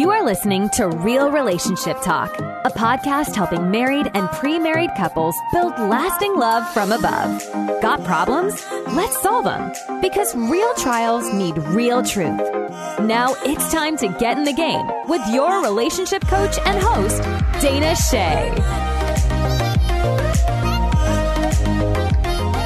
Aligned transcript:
You 0.00 0.08
are 0.12 0.24
listening 0.24 0.70
to 0.70 0.88
Real 0.88 1.30
Relationship 1.30 2.00
Talk, 2.00 2.34
a 2.38 2.70
podcast 2.70 3.36
helping 3.36 3.70
married 3.70 4.10
and 4.14 4.30
pre 4.30 4.58
married 4.58 4.88
couples 4.96 5.36
build 5.52 5.78
lasting 5.78 6.36
love 6.36 6.66
from 6.72 6.90
above. 6.90 7.46
Got 7.82 8.02
problems? 8.04 8.64
Let's 8.94 9.20
solve 9.20 9.44
them. 9.44 10.00
Because 10.00 10.34
real 10.34 10.72
trials 10.76 11.30
need 11.34 11.58
real 11.58 12.02
truth. 12.02 12.40
Now 13.00 13.34
it's 13.44 13.70
time 13.70 13.98
to 13.98 14.08
get 14.08 14.38
in 14.38 14.44
the 14.44 14.54
game 14.54 14.90
with 15.06 15.20
your 15.34 15.62
relationship 15.62 16.26
coach 16.28 16.56
and 16.64 16.82
host, 16.82 17.20
Dana 17.60 17.94
Shea. 17.94 18.89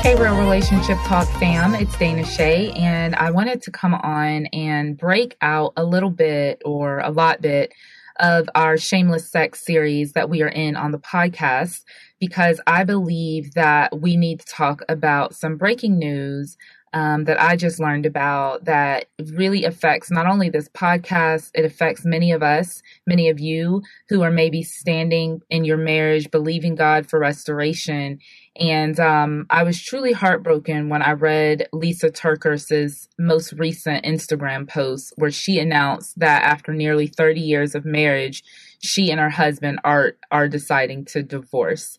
Hey, 0.04 0.16
Real 0.16 0.36
Relationship 0.36 0.98
Talk 1.06 1.26
fam, 1.40 1.74
it's 1.74 1.96
Dana 1.96 2.26
Shea, 2.26 2.70
and 2.72 3.16
I 3.16 3.30
wanted 3.30 3.62
to 3.62 3.70
come 3.70 3.94
on 3.94 4.44
and 4.52 4.98
break 4.98 5.34
out 5.40 5.72
a 5.78 5.84
little 5.84 6.10
bit 6.10 6.60
or 6.62 6.98
a 6.98 7.10
lot 7.10 7.40
bit 7.40 7.72
of 8.20 8.46
our 8.54 8.76
Shameless 8.76 9.30
Sex 9.30 9.64
series 9.64 10.12
that 10.12 10.28
we 10.28 10.42
are 10.42 10.48
in 10.48 10.76
on 10.76 10.92
the 10.92 10.98
podcast 10.98 11.84
because 12.20 12.60
I 12.66 12.84
believe 12.84 13.54
that 13.54 13.98
we 13.98 14.18
need 14.18 14.40
to 14.40 14.46
talk 14.46 14.82
about 14.90 15.34
some 15.34 15.56
breaking 15.56 15.98
news 15.98 16.58
um, 16.94 17.24
that 17.24 17.40
I 17.40 17.56
just 17.56 17.80
learned 17.80 18.06
about 18.06 18.66
that 18.66 19.06
really 19.32 19.64
affects 19.64 20.12
not 20.12 20.26
only 20.26 20.48
this 20.48 20.68
podcast, 20.68 21.50
it 21.52 21.64
affects 21.64 22.04
many 22.04 22.30
of 22.30 22.40
us, 22.40 22.82
many 23.04 23.28
of 23.28 23.40
you 23.40 23.82
who 24.08 24.22
are 24.22 24.30
maybe 24.30 24.62
standing 24.62 25.40
in 25.50 25.64
your 25.64 25.76
marriage, 25.76 26.30
believing 26.30 26.76
God 26.76 27.08
for 27.10 27.18
restoration. 27.18 28.20
And 28.60 29.00
um, 29.00 29.46
I 29.50 29.64
was 29.64 29.82
truly 29.82 30.12
heartbroken 30.12 30.88
when 30.88 31.02
I 31.02 31.12
read 31.12 31.68
Lysa 31.72 32.12
TerKeurst's 32.12 33.08
most 33.18 33.52
recent 33.54 34.04
Instagram 34.04 34.68
post 34.68 35.12
where 35.16 35.32
she 35.32 35.58
announced 35.58 36.18
that 36.20 36.44
after 36.44 36.72
nearly 36.72 37.08
30 37.08 37.40
years 37.40 37.74
of 37.74 37.84
marriage, 37.84 38.44
she 38.80 39.10
and 39.10 39.20
her 39.20 39.30
husband 39.30 39.80
are 39.82 40.12
are 40.30 40.48
deciding 40.48 41.04
to 41.06 41.22
divorce. 41.22 41.96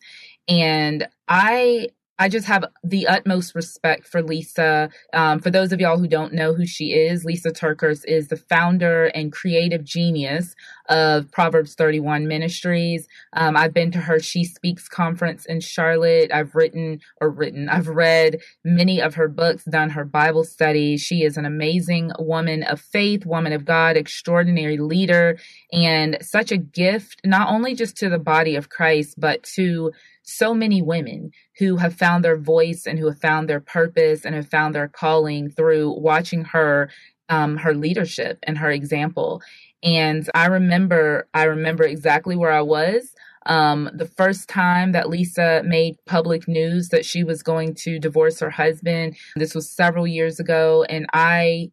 And 0.48 1.06
I 1.28 1.88
I 2.18 2.28
just 2.28 2.46
have 2.46 2.64
the 2.82 3.06
utmost 3.06 3.54
respect 3.54 4.06
for 4.06 4.22
Lysa. 4.22 4.90
Um, 5.12 5.38
for 5.38 5.50
those 5.50 5.72
of 5.72 5.80
y'all 5.80 5.98
who 5.98 6.08
don't 6.08 6.32
know 6.32 6.54
who 6.54 6.66
she 6.66 6.94
is, 6.94 7.24
Lysa 7.24 7.52
TerKeurst 7.52 8.04
is 8.06 8.28
the 8.28 8.36
founder 8.36 9.06
and 9.06 9.32
creative 9.32 9.84
genius 9.84 10.54
of 10.88 11.30
Proverbs 11.30 11.74
31 11.74 12.26
Ministries. 12.26 13.06
Um, 13.34 13.56
I've 13.56 13.74
been 13.74 13.90
to 13.92 13.98
her 13.98 14.18
She 14.18 14.44
Speaks 14.44 14.88
conference 14.88 15.44
in 15.44 15.60
Charlotte. 15.60 16.30
I've 16.32 16.54
written 16.54 17.00
or 17.20 17.28
written, 17.28 17.68
I've 17.68 17.88
read 17.88 18.40
many 18.64 19.00
of 19.00 19.14
her 19.14 19.28
books, 19.28 19.64
done 19.64 19.90
her 19.90 20.04
Bible 20.04 20.44
studies. 20.44 21.02
She 21.02 21.22
is 21.22 21.36
an 21.36 21.44
amazing 21.44 22.12
woman 22.18 22.62
of 22.62 22.80
faith, 22.80 23.26
woman 23.26 23.52
of 23.52 23.64
God, 23.66 23.96
extraordinary 23.96 24.78
leader, 24.78 25.38
and 25.72 26.16
such 26.22 26.50
a 26.50 26.56
gift, 26.56 27.20
not 27.24 27.50
only 27.50 27.74
just 27.74 27.96
to 27.98 28.08
the 28.08 28.18
body 28.18 28.56
of 28.56 28.70
Christ, 28.70 29.16
but 29.18 29.42
to 29.54 29.92
so 30.26 30.52
many 30.52 30.82
women 30.82 31.30
who 31.58 31.76
have 31.76 31.94
found 31.94 32.24
their 32.24 32.36
voice 32.36 32.86
and 32.86 32.98
who 32.98 33.06
have 33.06 33.20
found 33.20 33.48
their 33.48 33.60
purpose 33.60 34.24
and 34.24 34.34
have 34.34 34.48
found 34.48 34.74
their 34.74 34.88
calling 34.88 35.48
through 35.48 35.98
watching 35.98 36.44
her 36.44 36.90
um, 37.28 37.56
her 37.56 37.74
leadership 37.74 38.38
and 38.44 38.58
her 38.58 38.70
example. 38.70 39.42
And 39.82 40.28
I 40.34 40.46
remember, 40.46 41.28
I 41.34 41.44
remember 41.44 41.84
exactly 41.84 42.36
where 42.36 42.52
I 42.52 42.62
was. 42.62 43.12
Um, 43.46 43.90
the 43.94 44.06
first 44.06 44.48
time 44.48 44.92
that 44.92 45.06
Lysa 45.06 45.64
made 45.64 45.96
public 46.06 46.48
news 46.48 46.88
that 46.88 47.04
she 47.04 47.22
was 47.22 47.42
going 47.42 47.74
to 47.76 47.98
divorce 47.98 48.40
her 48.40 48.50
husband, 48.50 49.16
this 49.36 49.54
was 49.54 49.70
several 49.70 50.06
years 50.06 50.40
ago, 50.40 50.84
and 50.88 51.06
I 51.12 51.70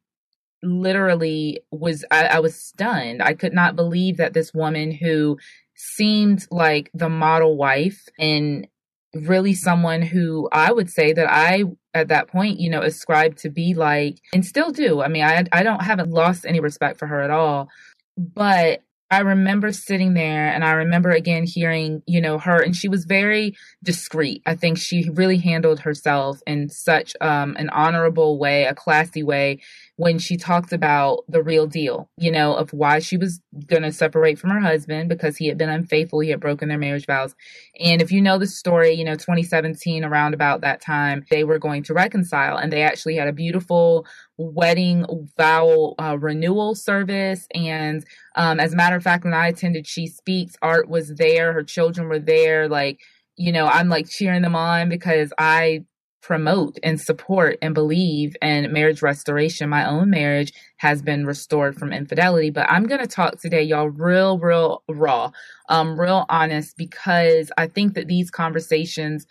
literally 0.62 1.60
was 1.72 2.06
I, 2.12 2.26
I 2.26 2.40
was 2.40 2.56
stunned. 2.56 3.22
I 3.22 3.34
could 3.34 3.54
not 3.54 3.76
believe 3.76 4.18
that 4.18 4.34
this 4.34 4.54
woman 4.54 4.92
who 4.92 5.38
seemed 5.76 6.46
like 6.52 6.90
the 6.94 7.10
model 7.10 7.58
wife 7.58 8.08
and 8.20 8.68
really 9.14 9.54
someone 9.54 10.02
who 10.02 10.50
I 10.52 10.72
would 10.72 10.90
say 10.90 11.14
that 11.14 11.30
I 11.30 11.64
at 11.94 12.08
that 12.08 12.28
point, 12.28 12.60
you 12.60 12.70
know, 12.70 12.82
ascribed 12.82 13.38
to 13.40 13.50
be 13.50 13.74
like 13.74 14.18
and 14.34 14.46
still 14.46 14.72
do. 14.72 15.02
I 15.02 15.08
mean, 15.08 15.24
I 15.24 15.46
I 15.52 15.64
don't 15.64 15.82
haven't 15.82 16.10
lost 16.10 16.46
any 16.46 16.60
respect 16.60 16.98
for 17.00 17.08
her 17.08 17.22
at 17.22 17.32
all. 17.32 17.70
But 18.18 18.82
I 19.12 19.20
remember 19.20 19.72
sitting 19.72 20.16
there 20.16 20.48
and 20.48 20.64
I 20.64 20.72
remember 20.72 21.12
again 21.12 21.44
hearing, 21.46 22.02
you 22.08 22.20
know, 22.20 22.40
her 22.40 22.60
and 22.60 22.76
she 22.76 22.88
was 22.88 23.06
very 23.06 23.56
discreet. 23.84 24.42
I 24.46 24.56
think 24.56 24.80
she 24.80 25.10
really 25.10 25.38
handled 25.38 25.82
herself 25.82 26.42
in 26.48 26.70
such 26.70 27.16
um, 27.22 27.56
an 27.58 27.70
honorable 27.70 28.40
way, 28.40 28.64
a 28.64 28.74
classy 28.74 29.22
way 29.22 29.60
when 29.96 30.18
she 30.18 30.38
talked 30.38 30.74
about 30.74 31.24
the 31.28 31.44
real 31.44 31.68
deal, 31.68 32.10
you 32.18 32.32
know, 32.32 32.56
of 32.56 32.74
why 32.74 32.98
she 32.98 33.16
was 33.16 33.40
going 33.68 33.84
to 33.84 33.92
separate 33.92 34.40
from 34.40 34.50
her 34.50 34.60
husband 34.60 35.08
because 35.08 35.38
he 35.38 35.48
had 35.48 35.58
been 35.58 35.70
unfaithful, 35.70 36.20
he 36.20 36.32
had 36.32 36.40
broken 36.40 36.68
their 36.68 36.80
marriage 36.80 37.06
vows. 37.06 37.36
And 37.80 38.02
if 38.02 38.12
you 38.12 38.20
know 38.20 38.40
the 38.40 38.48
story, 38.48 38.94
you 38.94 39.04
know, 39.04 39.14
2017 39.14 40.04
around 40.04 40.34
about 40.34 40.62
that 40.62 40.82
time, 40.82 41.26
they 41.30 41.44
were 41.44 41.60
going 41.60 41.84
to 41.84 41.94
reconcile 41.94 42.58
and 42.58 42.74
they 42.74 42.82
actually 42.82 43.16
had 43.16 43.28
a 43.28 43.34
beautiful 43.34 44.08
wedding 44.38 45.30
vow 45.38 45.94
uh, 46.00 46.18
renewal 46.20 46.74
service 46.74 47.48
and 47.54 48.04
um, 48.36 48.60
as 48.60 48.74
a 48.74 48.76
matter 48.76 48.96
of 48.96 49.04
fact 49.04 49.24
when 49.24 49.34
i 49.34 49.48
attended 49.48 49.86
she 49.86 50.08
speaks 50.08 50.56
art 50.64 50.90
was 50.90 51.14
there 51.16 51.54
her 51.54 51.64
children 51.64 52.08
were 52.08 52.18
there 52.20 52.68
like 52.68 53.00
you 53.36 53.52
know 53.52 53.68
i'm 53.68 53.90
like 53.90 54.10
cheering 54.10 54.42
them 54.42 54.56
on 54.56 54.90
because 54.90 55.32
i 55.38 55.84
promote 56.24 56.80
and 56.84 57.00
support 57.00 57.58
and 57.62 57.76
believe 57.76 58.36
in 58.42 58.72
marriage 58.72 59.02
restoration. 59.02 59.70
My 59.70 59.86
own 59.86 60.10
marriage 60.10 60.54
has 60.78 61.02
been 61.02 61.26
restored 61.26 61.76
from 61.78 61.92
infidelity, 61.92 62.50
but 62.50 62.66
I'm 62.70 62.88
going 62.88 63.02
to 63.02 63.08
talk 63.08 63.40
today, 63.40 63.62
y'all, 63.62 63.90
real, 63.90 64.40
real 64.40 64.84
raw, 64.88 65.32
um, 65.68 66.00
real 66.00 66.26
honest, 66.30 66.78
because 66.78 67.52
I 67.58 67.68
think 67.68 67.94
that 67.96 68.08
these 68.08 68.32
conversations, 68.32 69.28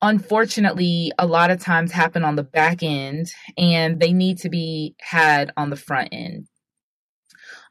unfortunately, 0.00 1.12
a 1.18 1.26
lot 1.26 1.50
of 1.50 1.60
times 1.60 1.92
happen 1.92 2.24
on 2.24 2.36
the 2.36 2.44
back 2.44 2.82
end 2.82 3.30
and 3.58 4.00
they 4.00 4.14
need 4.14 4.38
to 4.38 4.48
be 4.48 4.96
had 5.00 5.52
on 5.58 5.68
the 5.68 5.76
front 5.76 6.08
end. 6.12 6.46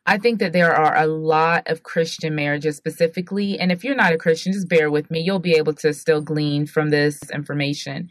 I 0.10 0.18
think 0.18 0.40
that 0.40 0.54
there 0.54 0.76
are 0.76 0.98
a 0.98 1.06
lot 1.06 1.68
of 1.68 1.84
Christian 1.84 2.34
marriages 2.34 2.76
specifically. 2.76 3.60
And 3.60 3.72
if 3.72 3.84
you're 3.84 3.94
not 3.94 4.12
a 4.12 4.18
Christian, 4.18 4.54
just 4.54 4.68
bear 4.68 4.90
with 4.90 5.12
me. 5.12 5.20
You'll 5.20 5.38
be 5.38 5.54
able 5.54 5.74
to 5.74 5.94
still 5.94 6.20
glean 6.20 6.66
from 6.66 6.90
this 6.90 7.20
information. 7.32 8.10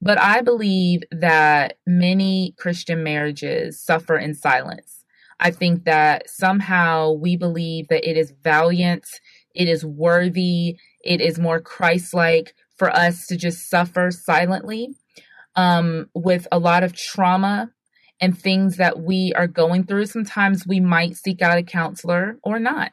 But 0.00 0.16
I 0.20 0.42
believe 0.42 1.02
that 1.10 1.78
many 1.88 2.54
Christian 2.56 3.02
marriages 3.02 3.82
suffer 3.82 4.16
in 4.16 4.34
silence. 4.34 5.04
I 5.40 5.50
think 5.50 5.86
that 5.86 6.30
somehow 6.30 7.10
we 7.10 7.36
believe 7.36 7.88
that 7.88 8.08
it 8.08 8.16
is 8.16 8.32
valiant, 8.44 9.04
it 9.56 9.68
is 9.68 9.84
worthy, 9.84 10.78
it 11.02 11.20
is 11.20 11.40
more 11.40 11.58
Christ 11.60 12.14
like 12.14 12.54
for 12.76 12.90
us 12.90 13.26
to 13.26 13.36
just 13.36 13.68
suffer 13.68 14.12
silently 14.12 14.94
um, 15.56 16.08
with 16.14 16.46
a 16.52 16.60
lot 16.60 16.84
of 16.84 16.94
trauma 16.94 17.72
and 18.20 18.38
things 18.38 18.76
that 18.76 19.00
we 19.00 19.32
are 19.36 19.46
going 19.46 19.84
through. 19.84 20.06
Sometimes 20.06 20.66
we 20.66 20.80
might 20.80 21.16
seek 21.16 21.42
out 21.42 21.58
a 21.58 21.62
counselor 21.62 22.38
or 22.42 22.58
not. 22.58 22.92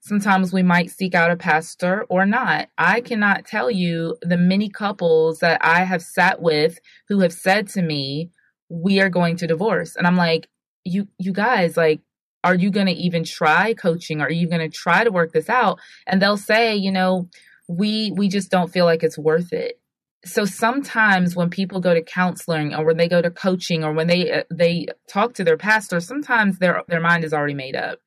Sometimes 0.00 0.52
we 0.52 0.62
might 0.62 0.90
seek 0.90 1.14
out 1.14 1.30
a 1.30 1.36
pastor 1.36 2.04
or 2.10 2.26
not. 2.26 2.68
I 2.76 3.00
cannot 3.00 3.46
tell 3.46 3.70
you 3.70 4.16
the 4.20 4.36
many 4.36 4.68
couples 4.68 5.38
that 5.38 5.64
I 5.64 5.84
have 5.84 6.02
sat 6.02 6.42
with 6.42 6.78
who 7.08 7.20
have 7.20 7.32
said 7.32 7.68
to 7.68 7.82
me, 7.82 8.30
"We 8.68 9.00
are 9.00 9.08
going 9.08 9.36
to 9.36 9.46
divorce." 9.46 9.96
And 9.96 10.06
I'm 10.06 10.16
like, 10.16 10.48
"You 10.84 11.08
you 11.18 11.32
guys, 11.32 11.76
like 11.76 12.00
are 12.42 12.54
you 12.54 12.70
going 12.70 12.86
to 12.86 12.92
even 12.92 13.24
try 13.24 13.72
coaching? 13.72 14.20
Are 14.20 14.30
you 14.30 14.46
going 14.46 14.60
to 14.60 14.68
try 14.68 15.04
to 15.04 15.10
work 15.10 15.32
this 15.32 15.48
out?" 15.48 15.80
And 16.06 16.20
they'll 16.20 16.36
say, 16.36 16.76
"You 16.76 16.92
know, 16.92 17.28
we 17.68 18.12
we 18.14 18.28
just 18.28 18.50
don't 18.50 18.70
feel 18.72 18.84
like 18.84 19.02
it's 19.02 19.18
worth 19.18 19.52
it." 19.54 19.80
So 20.24 20.44
sometimes 20.44 21.36
when 21.36 21.50
people 21.50 21.80
go 21.80 21.94
to 21.94 22.02
counseling 22.02 22.74
or 22.74 22.84
when 22.84 22.96
they 22.96 23.08
go 23.08 23.20
to 23.20 23.30
coaching 23.30 23.84
or 23.84 23.92
when 23.92 24.06
they 24.06 24.30
uh, 24.32 24.42
they 24.50 24.86
talk 25.08 25.34
to 25.34 25.44
their 25.44 25.56
pastor 25.56 26.00
sometimes 26.00 26.58
their 26.58 26.82
their 26.88 27.00
mind 27.00 27.24
is 27.24 27.32
already 27.32 27.54
made 27.54 27.76
up. 27.76 27.98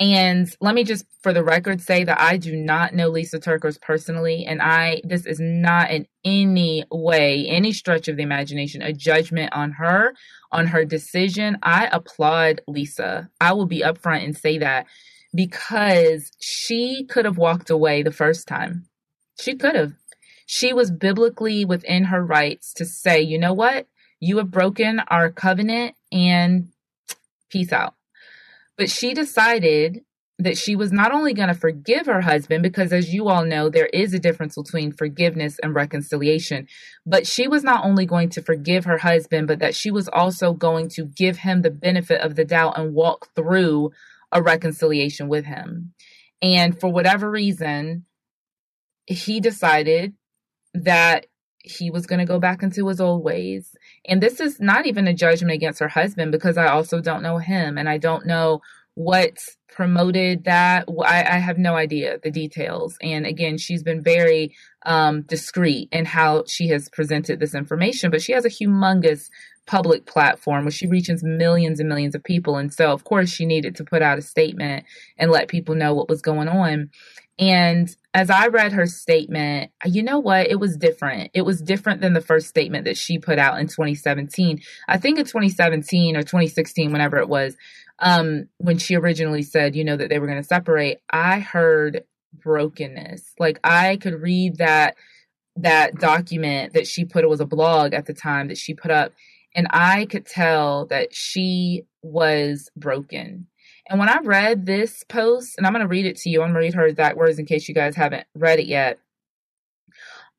And 0.00 0.48
let 0.60 0.74
me 0.74 0.84
just 0.84 1.04
for 1.22 1.32
the 1.32 1.42
record 1.42 1.80
say 1.80 2.04
that 2.04 2.20
I 2.20 2.36
do 2.36 2.54
not 2.54 2.94
know 2.94 3.10
Lysa 3.10 3.36
TerKeurst 3.36 3.80
personally 3.80 4.44
and 4.46 4.62
I 4.62 5.00
this 5.04 5.26
is 5.26 5.40
not 5.40 5.90
in 5.90 6.06
any 6.24 6.84
way 6.90 7.46
any 7.48 7.72
stretch 7.72 8.08
of 8.08 8.16
the 8.16 8.22
imagination 8.22 8.82
a 8.82 8.92
judgment 8.92 9.52
on 9.52 9.72
her 9.72 10.14
on 10.52 10.66
her 10.68 10.84
decision. 10.84 11.58
I 11.62 11.88
applaud 11.90 12.60
Lysa. 12.68 13.28
I 13.40 13.52
will 13.54 13.66
be 13.66 13.80
upfront 13.80 14.24
and 14.24 14.36
say 14.36 14.58
that 14.58 14.86
because 15.34 16.30
she 16.38 17.04
could 17.08 17.24
have 17.24 17.38
walked 17.38 17.70
away 17.70 18.02
the 18.02 18.12
first 18.12 18.46
time. 18.46 18.86
She 19.40 19.56
could 19.56 19.74
have 19.74 19.92
she 20.50 20.72
was 20.72 20.90
biblically 20.90 21.66
within 21.66 22.04
her 22.04 22.24
rights 22.24 22.72
to 22.72 22.86
say, 22.86 23.20
you 23.20 23.38
know 23.38 23.52
what? 23.52 23.86
You 24.18 24.38
have 24.38 24.50
broken 24.50 24.98
our 24.98 25.30
covenant 25.30 25.94
and 26.10 26.68
peace 27.50 27.70
out. 27.70 27.94
But 28.78 28.88
she 28.88 29.12
decided 29.12 30.00
that 30.38 30.56
she 30.56 30.74
was 30.74 30.90
not 30.90 31.12
only 31.12 31.34
going 31.34 31.48
to 31.48 31.54
forgive 31.54 32.06
her 32.06 32.22
husband, 32.22 32.62
because 32.62 32.94
as 32.94 33.12
you 33.12 33.28
all 33.28 33.44
know, 33.44 33.68
there 33.68 33.90
is 33.92 34.14
a 34.14 34.18
difference 34.18 34.54
between 34.54 34.90
forgiveness 34.90 35.58
and 35.62 35.74
reconciliation, 35.74 36.66
but 37.04 37.26
she 37.26 37.46
was 37.46 37.62
not 37.62 37.84
only 37.84 38.06
going 38.06 38.30
to 38.30 38.40
forgive 38.40 38.86
her 38.86 38.98
husband, 38.98 39.48
but 39.48 39.58
that 39.58 39.74
she 39.74 39.90
was 39.90 40.08
also 40.08 40.54
going 40.54 40.88
to 40.88 41.04
give 41.04 41.36
him 41.36 41.60
the 41.60 41.70
benefit 41.70 42.22
of 42.22 42.36
the 42.36 42.46
doubt 42.46 42.78
and 42.78 42.94
walk 42.94 43.28
through 43.36 43.90
a 44.32 44.40
reconciliation 44.40 45.28
with 45.28 45.44
him. 45.44 45.92
And 46.40 46.80
for 46.80 46.90
whatever 46.90 47.30
reason, 47.30 48.06
he 49.04 49.40
decided 49.40 50.14
that 50.74 51.26
he 51.62 51.90
was 51.90 52.06
going 52.06 52.18
to 52.18 52.24
go 52.24 52.38
back 52.38 52.62
into 52.62 52.86
his 52.88 53.00
old 53.00 53.22
ways. 53.22 53.76
And 54.06 54.22
this 54.22 54.40
is 54.40 54.60
not 54.60 54.86
even 54.86 55.06
a 55.06 55.14
judgment 55.14 55.52
against 55.52 55.80
her 55.80 55.88
husband 55.88 56.32
because 56.32 56.56
I 56.56 56.68
also 56.68 57.00
don't 57.00 57.22
know 57.22 57.38
him 57.38 57.76
and 57.78 57.88
I 57.88 57.98
don't 57.98 58.26
know 58.26 58.60
what 58.94 59.38
promoted 59.68 60.44
that. 60.44 60.88
I, 61.04 61.22
I 61.22 61.38
have 61.38 61.58
no 61.58 61.76
idea 61.76 62.18
the 62.22 62.30
details. 62.30 62.96
And 63.02 63.26
again, 63.26 63.58
she's 63.58 63.82
been 63.82 64.02
very 64.02 64.56
um, 64.86 65.22
discreet 65.22 65.88
in 65.92 66.04
how 66.04 66.44
she 66.48 66.68
has 66.68 66.88
presented 66.88 67.38
this 67.38 67.54
information, 67.54 68.10
but 68.10 68.22
she 68.22 68.32
has 68.32 68.44
a 68.44 68.50
humongous 68.50 69.28
public 69.68 70.06
platform 70.06 70.64
where 70.64 70.72
she 70.72 70.86
reaches 70.86 71.22
millions 71.22 71.78
and 71.78 71.88
millions 71.88 72.14
of 72.14 72.24
people. 72.24 72.56
And 72.56 72.72
so, 72.72 72.90
of 72.90 73.04
course, 73.04 73.28
she 73.28 73.44
needed 73.44 73.76
to 73.76 73.84
put 73.84 74.00
out 74.00 74.18
a 74.18 74.22
statement 74.22 74.86
and 75.18 75.30
let 75.30 75.48
people 75.48 75.74
know 75.74 75.92
what 75.94 76.08
was 76.08 76.22
going 76.22 76.48
on. 76.48 76.90
And 77.38 77.94
as 78.14 78.30
I 78.30 78.48
read 78.48 78.72
her 78.72 78.86
statement, 78.86 79.70
you 79.84 80.02
know 80.02 80.18
what? 80.18 80.48
It 80.48 80.58
was 80.58 80.76
different. 80.76 81.30
It 81.34 81.42
was 81.42 81.60
different 81.60 82.00
than 82.00 82.14
the 82.14 82.22
first 82.22 82.48
statement 82.48 82.86
that 82.86 82.96
she 82.96 83.18
put 83.18 83.38
out 83.38 83.60
in 83.60 83.66
2017. 83.66 84.60
I 84.88 84.96
think 84.96 85.18
in 85.18 85.26
2017 85.26 86.16
or 86.16 86.22
2016, 86.22 86.90
whenever 86.90 87.18
it 87.18 87.28
was, 87.28 87.54
um, 87.98 88.48
when 88.56 88.78
she 88.78 88.96
originally 88.96 89.42
said, 89.42 89.76
you 89.76 89.84
know, 89.84 89.96
that 89.96 90.08
they 90.08 90.18
were 90.18 90.26
going 90.26 90.42
to 90.42 90.48
separate, 90.48 91.00
I 91.10 91.40
heard 91.40 92.04
brokenness. 92.32 93.34
Like 93.38 93.60
I 93.62 93.98
could 93.98 94.22
read 94.22 94.56
that 94.56 94.96
that 95.56 95.96
document 95.96 96.72
that 96.72 96.86
she 96.86 97.04
put 97.04 97.24
it 97.24 97.28
was 97.28 97.40
a 97.40 97.46
blog 97.46 97.92
at 97.92 98.06
the 98.06 98.14
time 98.14 98.46
that 98.46 98.56
she 98.56 98.74
put 98.74 98.92
up 98.92 99.12
and 99.54 99.66
I 99.70 100.06
could 100.06 100.26
tell 100.26 100.86
that 100.86 101.14
she 101.14 101.84
was 102.02 102.70
broken 102.76 103.46
and 103.88 103.98
when 103.98 104.08
I 104.08 104.18
read 104.18 104.66
this 104.66 105.02
post, 105.04 105.54
and 105.56 105.66
I'm 105.66 105.72
going 105.72 105.82
to 105.82 105.88
read 105.88 106.04
it 106.04 106.16
to 106.18 106.30
you, 106.30 106.42
I'm 106.42 106.52
going 106.52 106.54
to 106.54 106.60
read 106.60 106.74
her 106.74 106.86
exact 106.86 107.16
words 107.16 107.38
in 107.38 107.46
case 107.46 107.68
you 107.68 107.74
guys 107.74 107.96
haven't 107.96 108.26
read 108.34 108.58
it 108.58 108.66
yet. 108.66 108.98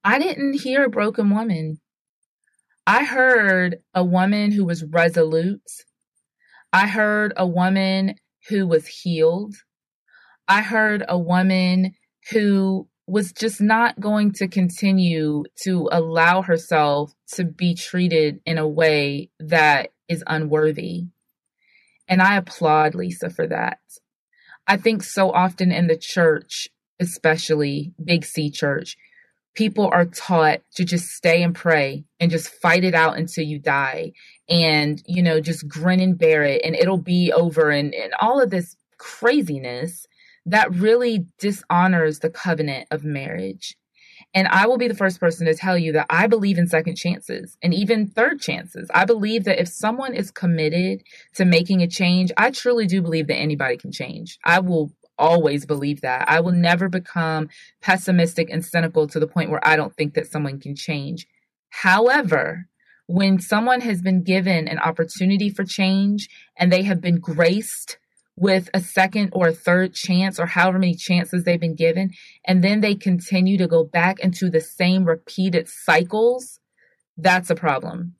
I 0.03 0.19
didn't 0.19 0.61
hear 0.61 0.83
a 0.83 0.89
broken 0.89 1.31
woman. 1.31 1.79
I 2.85 3.03
heard 3.03 3.77
a 3.93 4.03
woman 4.03 4.51
who 4.51 4.65
was 4.65 4.83
resolute. 4.83 5.61
I 6.71 6.87
heard 6.87 7.33
a 7.37 7.47
woman 7.47 8.15
who 8.47 8.67
was 8.67 8.87
healed. 8.87 9.55
I 10.47 10.61
heard 10.61 11.03
a 11.07 11.17
woman 11.17 11.93
who 12.31 12.87
was 13.09 13.31
just 13.31 13.59
not 13.59 13.99
going 13.99 14.31
to 14.33 14.47
continue 14.47 15.43
to 15.63 15.89
allow 15.91 16.41
herself 16.41 17.13
to 17.33 17.43
be 17.43 17.73
treated 17.73 18.39
in 18.45 18.57
a 18.57 18.67
way 18.67 19.29
that 19.39 19.91
is 20.07 20.23
unworthy. 20.27 21.05
And 22.07 22.21
I 22.21 22.37
applaud 22.37 22.93
Lysa 22.93 23.33
for 23.33 23.47
that. 23.47 23.79
I 24.67 24.77
think 24.77 25.03
so 25.03 25.31
often 25.31 25.71
in 25.71 25.87
the 25.87 25.97
church, 25.97 26.67
especially 26.99 27.93
Big 28.03 28.25
C 28.25 28.51
church, 28.51 28.95
people 29.55 29.89
are 29.91 30.05
taught 30.05 30.61
to 30.75 30.85
just 30.85 31.07
stay 31.07 31.41
and 31.41 31.55
pray 31.55 32.05
and 32.19 32.29
just 32.29 32.49
fight 32.49 32.83
it 32.83 32.93
out 32.93 33.17
until 33.17 33.43
you 33.43 33.57
die 33.57 34.11
and, 34.47 35.01
you 35.07 35.23
know, 35.23 35.41
just 35.41 35.67
grin 35.67 35.99
and 35.99 36.17
bear 36.17 36.43
it 36.43 36.61
and 36.63 36.75
it'll 36.75 37.01
be 37.01 37.31
over 37.33 37.71
and, 37.71 37.93
and 37.93 38.13
all 38.21 38.39
of 38.39 38.51
this 38.51 38.75
craziness 38.97 40.05
that 40.45 40.73
really 40.73 41.25
dishonors 41.39 42.19
the 42.19 42.29
covenant 42.29 42.87
of 42.91 43.03
marriage. 43.03 43.75
And 44.33 44.47
I 44.47 44.67
will 44.67 44.77
be 44.77 44.87
the 44.87 44.95
first 44.95 45.19
person 45.19 45.47
to 45.47 45.55
tell 45.55 45.77
you 45.77 45.91
that 45.93 46.05
I 46.09 46.27
believe 46.27 46.57
in 46.57 46.67
second 46.67 46.95
chances 46.95 47.57
and 47.63 47.73
even 47.73 48.07
third 48.07 48.39
chances. 48.39 48.89
I 48.93 49.05
believe 49.05 49.45
that 49.45 49.59
if 49.59 49.67
someone 49.67 50.13
is 50.13 50.29
committed 50.29 51.03
to 51.35 51.45
making 51.45 51.81
a 51.81 51.87
change, 51.87 52.31
I 52.37 52.51
truly 52.51 52.85
do 52.85 53.01
believe 53.01 53.27
that 53.27 53.37
anybody 53.37 53.77
can 53.77 53.91
change. 53.91 54.37
I 54.43 54.59
will 54.59 54.91
always 55.17 55.65
believe 55.65 56.01
that. 56.01 56.29
I 56.29 56.39
will 56.39 56.51
never 56.51 56.89
become 56.89 57.49
pessimistic 57.81 58.49
and 58.49 58.63
cynical 58.63 59.07
to 59.07 59.19
the 59.19 59.27
point 59.27 59.49
where 59.49 59.65
I 59.67 59.75
don't 59.75 59.95
think 59.95 60.13
that 60.13 60.27
someone 60.27 60.59
can 60.59 60.75
change. 60.75 61.27
However, 61.69 62.67
when 63.07 63.39
someone 63.39 63.81
has 63.81 64.01
been 64.01 64.21
given 64.23 64.67
an 64.67 64.79
opportunity 64.79 65.49
for 65.49 65.63
change 65.63 66.29
and 66.55 66.71
they 66.71 66.83
have 66.83 67.01
been 67.01 67.19
graced 67.19 67.97
with 68.39 68.69
a 68.73 68.79
second 68.79 69.29
or 69.33 69.49
a 69.49 69.53
third 69.53 69.93
chance 69.93 70.39
or 70.39 70.45
however 70.45 70.79
many 70.79 70.95
chances 70.95 71.43
they've 71.43 71.59
been 71.59 71.75
given, 71.75 72.11
and 72.45 72.63
then 72.63 72.79
they 72.79 72.95
continue 72.95 73.57
to 73.57 73.67
go 73.67 73.83
back 73.83 74.19
into 74.19 74.49
the 74.49 74.61
same 74.61 75.03
repeated 75.03 75.67
cycles, 75.67 76.59
that's 77.17 77.49
a 77.49 77.55
problem. 77.55 78.15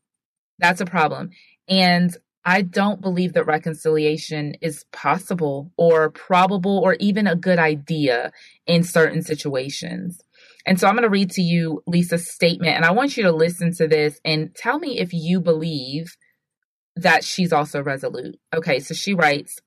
That's 0.59 0.81
a 0.81 0.85
problem. 0.85 1.29
And 1.69 2.15
I 2.43 2.61
don't 2.61 3.01
believe 3.01 3.33
that 3.33 3.45
reconciliation 3.45 4.55
is 4.61 4.85
possible 4.91 5.71
or 5.77 6.09
probable 6.09 6.79
or 6.79 6.95
even 6.95 7.27
a 7.27 7.35
good 7.35 7.59
idea 7.59 8.31
in 8.65 8.83
certain 8.83 9.21
situations. 9.21 10.21
And 10.65 10.79
so 10.79 10.87
I'm 10.87 10.95
going 10.95 11.03
to 11.03 11.09
read 11.09 11.31
to 11.31 11.41
you 11.41 11.81
Lysa's 11.87 12.29
statement, 12.29 12.75
and 12.75 12.85
I 12.85 12.91
want 12.91 13.15
you 13.15 13.23
to 13.23 13.31
listen 13.31 13.73
to 13.75 13.87
this 13.87 14.19
and 14.25 14.53
tell 14.53 14.79
me 14.79 14.99
if 14.99 15.13
you 15.13 15.39
believe 15.39 16.15
that 16.95 17.23
she's 17.23 17.53
also 17.53 17.81
resolute. 17.81 18.37
Okay, 18.53 18.79
so 18.79 18.93
she 18.93 19.13
writes, 19.13 19.59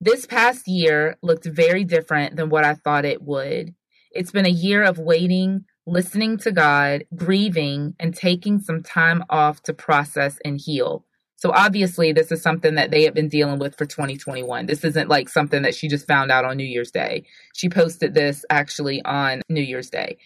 this 0.00 0.26
past 0.26 0.66
year 0.66 1.16
looked 1.22 1.44
very 1.44 1.84
different 1.84 2.36
than 2.36 2.48
what 2.48 2.64
I 2.64 2.74
thought 2.74 3.04
it 3.04 3.22
would. 3.22 3.74
It's 4.12 4.30
been 4.30 4.46
a 4.46 4.50
year 4.50 4.82
of 4.82 4.98
waiting, 4.98 5.64
listening 5.86 6.38
to 6.38 6.52
God, 6.52 7.04
grieving, 7.14 7.94
and 8.00 8.14
taking 8.14 8.60
some 8.60 8.82
time 8.82 9.22
off 9.28 9.62
to 9.64 9.74
process 9.74 10.38
and 10.44 10.58
heal. 10.58 11.04
So 11.36 11.52
obviously, 11.52 12.12
this 12.12 12.30
is 12.32 12.42
something 12.42 12.74
that 12.74 12.90
they 12.90 13.04
have 13.04 13.14
been 13.14 13.28
dealing 13.28 13.58
with 13.58 13.76
for 13.76 13.86
2021. 13.86 14.66
This 14.66 14.84
isn't 14.84 15.08
like 15.08 15.28
something 15.28 15.62
that 15.62 15.74
she 15.74 15.88
just 15.88 16.06
found 16.06 16.30
out 16.30 16.44
on 16.44 16.56
New 16.56 16.64
Year's 16.64 16.90
Day. 16.90 17.24
She 17.54 17.68
posted 17.68 18.12
this 18.12 18.44
actually 18.50 19.02
on 19.04 19.40
New 19.48 19.62
Year's 19.62 19.88
Day. 19.88 20.18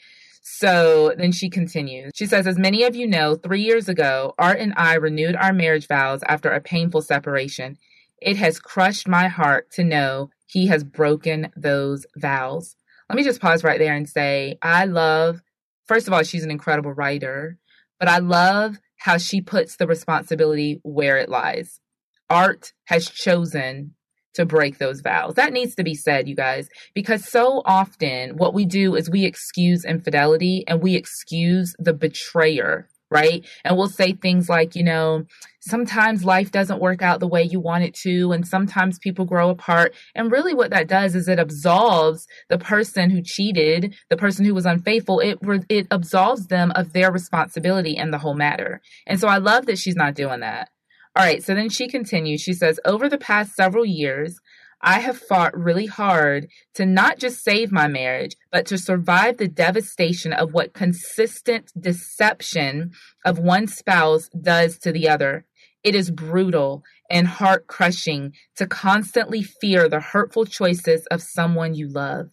So 0.43 1.15
then 1.17 1.33
she 1.33 1.49
continues. 1.49 2.13
She 2.15 2.27
says, 2.27 2.47
As 2.47 2.59
many 2.59 2.83
of 2.83 2.97
you 2.97 3.07
know, 3.07 3.35
three 3.35 3.63
years 3.63 3.89
ago, 3.89 4.35
Art 4.39 4.59
and 4.59 4.75
I 4.77 4.95
renewed 4.95 5.37
our 5.37 5.53
marriage 5.53 5.87
vows 5.87 6.21
after 6.27 6.51
a 6.51 6.61
painful 6.61 7.03
separation. 7.03 7.79
It 8.21 8.37
has 8.37 8.59
crushed 8.59 9.09
my 9.09 9.29
heart 9.29 9.71
to 9.73 9.85
know 9.85 10.31
he 10.47 10.67
has 10.69 10.85
broken 10.85 11.51
those 11.57 12.07
vows. 12.17 12.77
Let 13.09 13.17
me 13.17 13.25
just 13.25 13.41
pause 13.41 13.65
right 13.65 13.79
there 13.79 13.95
and 13.95 14.09
say, 14.09 14.59
I 14.63 14.85
love, 14.87 15.43
first 15.87 16.07
of 16.07 16.13
all, 16.13 16.23
she's 16.23 16.45
an 16.45 16.51
incredible 16.51 16.93
writer, 16.93 17.59
but 17.99 18.09
I 18.09 18.19
love 18.19 18.79
how 18.99 19.19
she 19.19 19.41
puts 19.41 19.77
the 19.77 19.87
responsibility 19.87 20.81
where 20.83 21.19
it 21.19 21.29
lies. 21.29 21.81
Art 22.31 22.73
has 22.85 23.09
chosen 23.11 23.95
to 24.35 24.45
break 24.45 24.79
those 24.79 25.01
vows. 25.01 25.35
That 25.35 25.53
needs 25.53 25.75
to 25.77 25.85
be 25.85 25.95
said, 25.95 26.29
you 26.29 26.35
guys, 26.35 26.69
because 26.95 27.29
so 27.29 27.63
often 27.65 28.37
what 28.37 28.55
we 28.55 28.65
do 28.65 28.95
is 28.95 29.09
we 29.09 29.25
excuse 29.25 29.85
infidelity 29.85 30.65
and 30.67 30.83
we 30.83 30.97
excuse 30.97 31.75
the 31.79 31.93
betrayer 31.93 32.89
right? 33.15 33.47
And 33.65 33.77
we'll 33.77 33.89
say 33.89 34.13
things 34.13 34.49
like, 34.49 34.75
you 34.75 34.83
know, 34.83 35.25
sometimes 35.61 36.25
life 36.25 36.51
doesn't 36.51 36.81
work 36.81 37.01
out 37.01 37.21
the 37.21 37.29
way 37.29 37.43
you 37.43 37.61
want 37.61 37.85
it 37.85 37.95
to, 38.03 38.33
and 38.33 38.47
sometimes 38.47 38.99
people 38.99 39.25
grow 39.25 39.49
apart. 39.49 39.95
And 40.15 40.31
really, 40.31 40.53
what 40.53 40.71
that 40.71 40.89
does 40.89 41.15
is 41.15 41.29
it 41.29 41.39
absolves 41.39 42.27
the 42.51 42.59
person 42.59 43.11
who 43.11 43.23
cheated, 43.23 43.95
the 44.11 44.17
person 44.17 44.45
who 44.45 44.55
was 44.55 44.67
unfaithful. 44.67 45.21
It 45.21 45.39
it 45.69 45.87
absolves 45.91 46.49
them 46.49 46.73
of 46.75 46.93
their 46.93 47.13
responsibility 47.13 47.97
in 47.97 48.11
the 48.11 48.19
whole 48.19 48.35
matter. 48.35 48.81
And 49.07 49.21
so 49.21 49.29
I 49.29 49.39
love 49.39 49.67
that 49.67 49.79
she's 49.79 49.97
not 49.97 50.15
doing 50.15 50.41
that. 50.41 50.69
All 51.17 51.25
right, 51.25 51.45
so 51.45 51.55
then 51.55 51.69
she 51.69 51.87
continues. 51.87 52.41
She 52.41 52.55
says, 52.55 52.81
Over 52.85 53.09
the 53.09 53.19
past 53.19 53.55
several 53.55 53.85
years, 53.85 54.41
I 54.87 55.01
have 55.01 55.17
fought 55.17 55.59
really 55.59 55.87
hard 55.87 56.49
to 56.75 56.85
not 56.85 57.19
just 57.19 57.43
save 57.43 57.73
my 57.73 57.89
marriage, 57.89 58.37
but 58.53 58.67
to 58.67 58.77
survive 58.77 59.39
the 59.39 59.49
devastation 59.49 60.35
of 60.35 60.53
what 60.53 60.75
consistent 60.75 61.73
deception 61.81 62.93
of 63.25 63.39
one 63.39 63.67
spouse 63.67 64.29
does 64.29 64.77
to 64.81 64.93
the 64.93 65.09
other. 65.09 65.47
It 65.83 65.95
is 65.95 66.11
brutal 66.11 66.83
and 67.09 67.27
heart 67.27 67.67
crushing 67.67 68.35
to 68.57 68.67
constantly 68.67 69.43
fear 69.43 69.89
the 69.89 70.01
hurtful 70.01 70.45
choices 70.45 71.07
of 71.07 71.23
someone 71.23 71.75
you 71.75 71.89
love. 71.89 72.29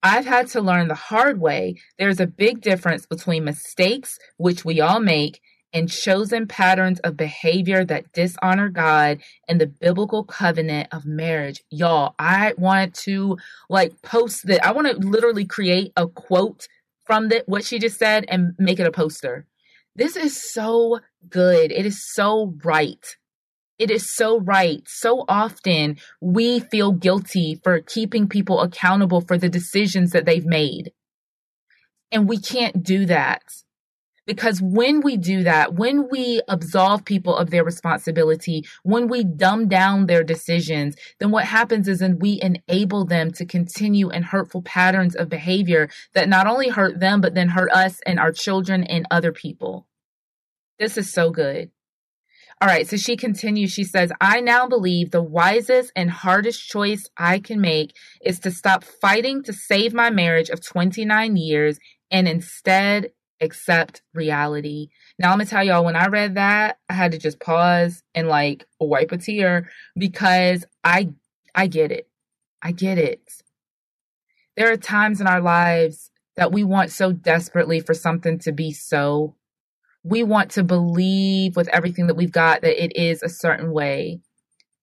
I've 0.00 0.26
had 0.26 0.46
to 0.48 0.60
learn 0.60 0.86
the 0.86 0.94
hard 0.94 1.40
way 1.40 1.74
there's 1.98 2.20
a 2.20 2.28
big 2.28 2.60
difference 2.60 3.06
between 3.06 3.44
mistakes, 3.44 4.16
which 4.36 4.64
we 4.64 4.80
all 4.80 5.00
make, 5.00 5.40
and 5.72 5.90
chosen 5.90 6.46
patterns 6.46 6.98
of 7.00 7.16
behavior 7.16 7.84
that 7.84 8.12
dishonor 8.12 8.68
God 8.68 9.20
and 9.46 9.60
the 9.60 9.66
biblical 9.66 10.24
covenant 10.24 10.88
of 10.92 11.04
marriage. 11.04 11.62
Y'all, 11.70 12.14
I 12.18 12.54
wanted 12.56 12.94
to 13.04 13.36
like 13.68 14.00
post 14.02 14.46
that. 14.46 14.64
I 14.64 14.72
want 14.72 14.88
to 14.88 15.06
literally 15.06 15.44
create 15.44 15.92
a 15.96 16.06
quote 16.06 16.66
from 17.04 17.28
that 17.28 17.48
what 17.48 17.64
she 17.64 17.78
just 17.78 17.98
said 17.98 18.24
and 18.28 18.54
make 18.58 18.80
it 18.80 18.86
a 18.86 18.92
poster. 18.92 19.46
This 19.94 20.16
is 20.16 20.40
so 20.52 21.00
good. 21.28 21.72
It 21.72 21.84
is 21.84 22.12
so 22.14 22.54
right. 22.64 23.04
It 23.78 23.90
is 23.90 24.12
so 24.12 24.40
right. 24.40 24.82
So 24.86 25.24
often 25.28 25.98
we 26.20 26.60
feel 26.60 26.92
guilty 26.92 27.60
for 27.62 27.80
keeping 27.80 28.28
people 28.28 28.60
accountable 28.60 29.20
for 29.20 29.38
the 29.38 29.48
decisions 29.48 30.10
that 30.10 30.24
they've 30.24 30.46
made. 30.46 30.92
And 32.10 32.28
we 32.28 32.38
can't 32.38 32.82
do 32.82 33.06
that 33.06 33.42
Because 34.28 34.60
when 34.60 35.00
we 35.00 35.16
do 35.16 35.42
that, 35.44 35.72
when 35.72 36.06
we 36.10 36.42
absolve 36.48 37.06
people 37.06 37.34
of 37.34 37.48
their 37.48 37.64
responsibility, 37.64 38.62
when 38.82 39.08
we 39.08 39.24
dumb 39.24 39.68
down 39.68 40.04
their 40.04 40.22
decisions, 40.22 40.96
then 41.18 41.30
what 41.30 41.46
happens 41.46 41.88
is 41.88 42.00
then 42.00 42.18
we 42.18 42.38
enable 42.42 43.06
them 43.06 43.30
to 43.32 43.46
continue 43.46 44.10
in 44.10 44.22
hurtful 44.22 44.60
patterns 44.60 45.16
of 45.16 45.30
behavior 45.30 45.88
that 46.12 46.28
not 46.28 46.46
only 46.46 46.68
hurt 46.68 47.00
them, 47.00 47.22
but 47.22 47.34
then 47.34 47.48
hurt 47.48 47.72
us 47.72 48.00
and 48.04 48.18
our 48.18 48.30
children 48.30 48.84
and 48.84 49.06
other 49.10 49.32
people. 49.32 49.86
This 50.78 50.98
is 50.98 51.10
so 51.10 51.30
good. 51.30 51.70
All 52.60 52.68
right, 52.68 52.86
so 52.86 52.98
she 52.98 53.16
continues. 53.16 53.72
She 53.72 53.84
says, 53.84 54.12
I 54.20 54.40
now 54.40 54.68
believe 54.68 55.10
the 55.10 55.22
wisest 55.22 55.90
and 55.96 56.10
hardest 56.10 56.68
choice 56.68 57.08
I 57.16 57.38
can 57.38 57.62
make 57.62 57.96
is 58.20 58.40
to 58.40 58.50
stop 58.50 58.84
fighting 58.84 59.42
to 59.44 59.54
save 59.54 59.94
my 59.94 60.10
marriage 60.10 60.50
of 60.50 60.60
29 60.60 61.36
years 61.36 61.78
and 62.10 62.28
instead 62.28 63.10
accept 63.40 64.02
reality. 64.14 64.88
Now 65.18 65.32
I'm 65.32 65.38
gonna 65.38 65.46
tell 65.46 65.64
y'all 65.64 65.84
when 65.84 65.96
I 65.96 66.06
read 66.06 66.34
that, 66.36 66.78
I 66.88 66.94
had 66.94 67.12
to 67.12 67.18
just 67.18 67.40
pause 67.40 68.02
and 68.14 68.28
like 68.28 68.66
wipe 68.80 69.12
a 69.12 69.18
tear 69.18 69.70
because 69.96 70.64
I 70.84 71.10
I 71.54 71.66
get 71.66 71.92
it. 71.92 72.08
I 72.62 72.72
get 72.72 72.98
it. 72.98 73.22
There 74.56 74.72
are 74.72 74.76
times 74.76 75.20
in 75.20 75.26
our 75.26 75.40
lives 75.40 76.10
that 76.36 76.52
we 76.52 76.64
want 76.64 76.90
so 76.90 77.12
desperately 77.12 77.80
for 77.80 77.94
something 77.94 78.38
to 78.40 78.52
be 78.52 78.72
so. 78.72 79.34
We 80.04 80.22
want 80.22 80.50
to 80.52 80.64
believe 80.64 81.56
with 81.56 81.68
everything 81.68 82.06
that 82.06 82.16
we've 82.16 82.32
got 82.32 82.62
that 82.62 82.82
it 82.82 82.96
is 82.96 83.22
a 83.22 83.28
certain 83.28 83.72
way. 83.72 84.20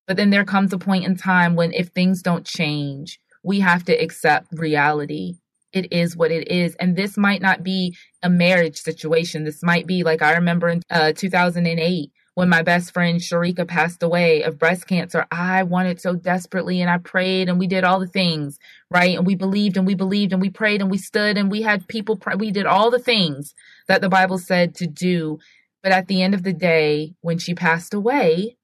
But 0.08 0.18
then 0.18 0.30
there 0.30 0.46
comes 0.46 0.72
a 0.72 0.78
point 0.78 1.06
in 1.06 1.18
time 1.18 1.56
when 1.56 1.74
if 1.74 1.88
things 1.90 2.22
don't 2.22 2.46
change, 2.46 3.20
we 3.44 3.60
have 3.62 3.84
to 3.86 3.94
accept 3.94 4.48
reality 4.52 5.36
it 5.76 5.92
is 5.92 6.16
what 6.16 6.32
it 6.32 6.48
is. 6.48 6.74
And 6.76 6.96
this 6.96 7.18
might 7.18 7.42
not 7.42 7.62
be 7.62 7.96
a 8.24 8.30
marriage 8.30 8.78
situation. 8.78 9.44
This 9.44 9.62
might 9.62 9.86
be 9.86 10.04
like 10.04 10.22
I 10.22 10.36
remember 10.36 10.70
in 10.70 10.82
uh, 10.90 11.12
2008 11.12 12.12
when 12.34 12.50
my 12.50 12.62
best 12.62 12.94
friend 12.94 13.20
Sharika 13.20 13.68
passed 13.68 14.02
away 14.02 14.42
of 14.44 14.58
breast 14.58 14.88
cancer. 14.88 15.26
I 15.32 15.64
wanted 15.64 16.02
so 16.02 16.16
desperately 16.16 16.82
and 16.82 16.90
I 16.90 16.98
prayed 16.98 17.50
and 17.50 17.60
we 17.60 17.68
did 17.68 17.84
all 17.84 18.00
the 18.00 18.08
things, 18.08 18.58
right? 18.90 19.18
And 19.18 19.26
we 19.26 19.36
believed 19.36 19.78
and 19.78 19.86
we 19.86 19.96
believed 19.96 20.34
and 20.34 20.42
we 20.42 20.50
prayed 20.50 20.82
and 20.82 20.90
we 20.90 20.98
stood 20.98 21.38
and 21.38 21.52
we 21.52 21.62
had 21.62 21.88
people 21.88 22.16
pray. 22.16 22.36
We 22.36 22.52
did 22.52 22.66
all 22.66 22.90
the 22.90 23.00
things 23.00 23.54
that 23.88 24.02
the 24.02 24.10
Bible 24.10 24.38
said 24.38 24.76
to 24.76 24.88
do. 24.88 25.40
But 25.84 25.92
at 25.92 26.08
the 26.08 26.24
end 26.24 26.34
of 26.34 26.44
the 26.44 26.54
day, 26.54 27.14
when 27.22 27.38
she 27.38 27.54
passed 27.54 27.94
away, 27.94 28.58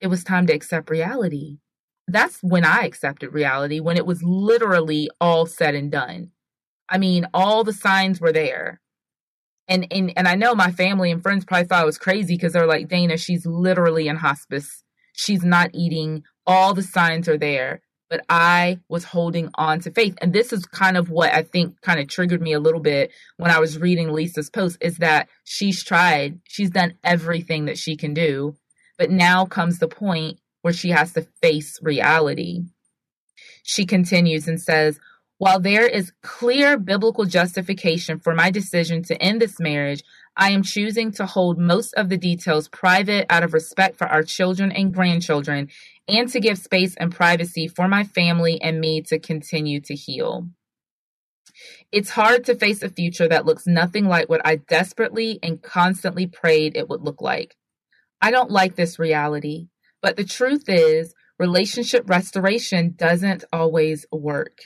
it 0.00 0.06
was 0.06 0.22
time 0.22 0.46
to 0.46 0.52
accept 0.52 0.90
reality. 0.90 1.58
That's 2.06 2.38
when 2.42 2.64
I 2.64 2.84
accepted 2.84 3.32
reality, 3.32 3.80
when 3.80 3.96
it 3.96 4.06
was 4.06 4.22
literally 4.22 5.08
all 5.20 5.46
said 5.46 5.74
and 5.74 5.90
done. 5.90 6.30
I 6.88 6.98
mean, 6.98 7.26
all 7.32 7.64
the 7.64 7.72
signs 7.72 8.20
were 8.20 8.32
there. 8.32 8.80
And 9.66 9.86
and 9.90 10.12
and 10.16 10.28
I 10.28 10.34
know 10.34 10.54
my 10.54 10.70
family 10.70 11.10
and 11.10 11.22
friends 11.22 11.44
probably 11.44 11.66
thought 11.66 11.82
I 11.82 11.86
was 11.86 11.98
crazy 11.98 12.34
because 12.34 12.52
they're 12.52 12.66
like, 12.66 12.88
Dana, 12.88 13.16
she's 13.16 13.46
literally 13.46 14.08
in 14.08 14.16
hospice. 14.16 14.84
She's 15.14 15.42
not 15.42 15.70
eating. 15.72 16.24
All 16.46 16.74
the 16.74 16.82
signs 16.82 17.28
are 17.28 17.38
there. 17.38 17.80
But 18.10 18.26
I 18.28 18.80
was 18.90 19.04
holding 19.04 19.48
on 19.54 19.80
to 19.80 19.90
faith. 19.90 20.14
And 20.20 20.34
this 20.34 20.52
is 20.52 20.66
kind 20.66 20.98
of 20.98 21.08
what 21.08 21.32
I 21.32 21.42
think 21.42 21.80
kind 21.80 21.98
of 21.98 22.06
triggered 22.06 22.42
me 22.42 22.52
a 22.52 22.60
little 22.60 22.80
bit 22.80 23.10
when 23.38 23.50
I 23.50 23.58
was 23.58 23.78
reading 23.78 24.10
Lysa's 24.10 24.50
post 24.50 24.76
is 24.82 24.98
that 24.98 25.28
she's 25.44 25.82
tried, 25.82 26.38
she's 26.46 26.70
done 26.70 26.94
everything 27.02 27.64
that 27.64 27.78
she 27.78 27.96
can 27.96 28.12
do. 28.12 28.56
But 28.98 29.10
now 29.10 29.46
comes 29.46 29.78
the 29.78 29.88
point 29.88 30.38
where 30.64 30.72
she 30.72 30.88
has 30.88 31.12
to 31.12 31.26
face 31.42 31.78
reality. 31.82 32.62
She 33.62 33.84
continues 33.84 34.48
and 34.48 34.58
says, 34.58 34.98
while 35.36 35.60
there 35.60 35.86
is 35.86 36.14
clear 36.22 36.78
biblical 36.78 37.26
justification 37.26 38.18
for 38.18 38.34
my 38.34 38.50
decision 38.50 39.02
to 39.02 39.20
end 39.20 39.42
this 39.42 39.60
marriage, 39.60 40.02
I 40.38 40.52
am 40.52 40.62
choosing 40.62 41.12
to 41.12 41.26
hold 41.26 41.58
most 41.58 41.92
of 41.98 42.08
the 42.08 42.16
details 42.16 42.68
private 42.68 43.26
out 43.28 43.44
of 43.44 43.52
respect 43.52 43.98
for 43.98 44.06
our 44.06 44.22
children 44.22 44.72
and 44.72 44.94
grandchildren 44.94 45.68
and 46.08 46.30
to 46.30 46.40
give 46.40 46.56
space 46.56 46.94
and 46.96 47.14
privacy 47.14 47.68
for 47.68 47.86
my 47.86 48.04
family 48.04 48.58
and 48.62 48.80
me 48.80 49.02
to 49.02 49.18
continue 49.18 49.82
to 49.82 49.94
heal. 49.94 50.48
It's 51.92 52.08
hard 52.08 52.46
to 52.46 52.54
face 52.54 52.82
a 52.82 52.88
future 52.88 53.28
that 53.28 53.44
looks 53.44 53.66
nothing 53.66 54.06
like 54.06 54.30
what 54.30 54.40
I 54.46 54.56
desperately 54.56 55.40
and 55.42 55.62
constantly 55.62 56.26
prayed 56.26 56.74
it 56.74 56.88
would 56.88 57.02
look 57.02 57.20
like. 57.20 57.54
I 58.18 58.30
don't 58.30 58.50
like 58.50 58.76
this 58.76 58.98
reality, 58.98 59.68
but 60.04 60.18
the 60.18 60.24
truth 60.24 60.68
is, 60.68 61.14
relationship 61.38 62.10
restoration 62.10 62.92
doesn't 62.94 63.42
always 63.50 64.04
work. 64.12 64.64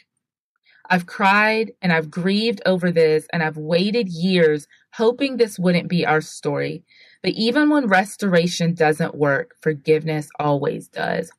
I've 0.90 1.06
cried 1.06 1.70
and 1.80 1.92
I've 1.92 2.10
grieved 2.10 2.60
over 2.66 2.90
this 2.90 3.28
and 3.32 3.40
I've 3.40 3.56
waited 3.56 4.08
years 4.08 4.66
hoping 4.94 5.36
this 5.36 5.56
wouldn't 5.56 5.88
be 5.88 6.04
our 6.04 6.20
story. 6.20 6.82
But 7.22 7.34
even 7.34 7.70
when 7.70 7.86
restoration 7.86 8.74
doesn't 8.74 9.14
work, 9.14 9.54
forgiveness 9.60 10.28
always 10.40 10.88
does. 10.88 11.30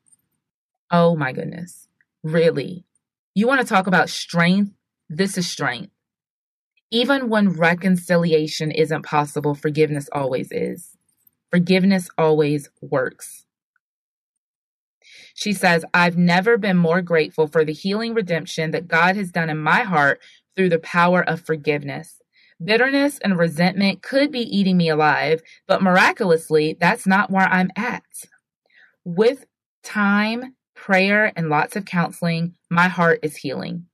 Oh 0.89 1.17
my 1.17 1.33
goodness. 1.33 1.89
Really? 2.23 2.85
You 3.35 3.47
want 3.47 3.59
to 3.59 3.67
talk 3.67 3.85
about 3.85 4.09
strength? 4.09 4.71
This 5.09 5.37
is 5.37 5.51
strength. 5.51 5.91
Even 6.89 7.27
when 7.27 7.49
reconciliation 7.49 8.71
isn't 8.71 9.05
possible, 9.05 9.55
forgiveness 9.55 10.07
always 10.13 10.53
is. 10.53 10.95
Forgiveness 11.51 12.09
always 12.17 12.69
works. 12.81 13.45
She 15.33 15.53
says, 15.53 15.85
I've 15.93 16.17
never 16.17 16.57
been 16.57 16.77
more 16.77 17.01
grateful 17.01 17.47
for 17.47 17.63
the 17.63 17.73
healing 17.73 18.13
redemption 18.13 18.71
that 18.71 18.87
God 18.87 19.15
has 19.15 19.31
done 19.31 19.49
in 19.49 19.57
my 19.57 19.81
heart 19.81 20.19
through 20.55 20.69
the 20.69 20.79
power 20.79 21.23
of 21.23 21.41
forgiveness. 21.41 22.21
Bitterness 22.63 23.19
and 23.19 23.37
resentment 23.37 24.01
could 24.01 24.31
be 24.31 24.41
eating 24.41 24.75
me 24.75 24.89
alive, 24.89 25.41
but 25.67 25.81
miraculously, 25.81 26.75
that's 26.79 27.07
not 27.07 27.31
where 27.31 27.47
I'm 27.47 27.71
at. 27.77 28.03
With 29.05 29.45
time, 29.83 30.55
prayer, 30.75 31.31
and 31.35 31.49
lots 31.49 31.75
of 31.75 31.85
counseling, 31.85 32.55
my 32.69 32.89
heart 32.89 33.19
is 33.23 33.37
healing. 33.37 33.85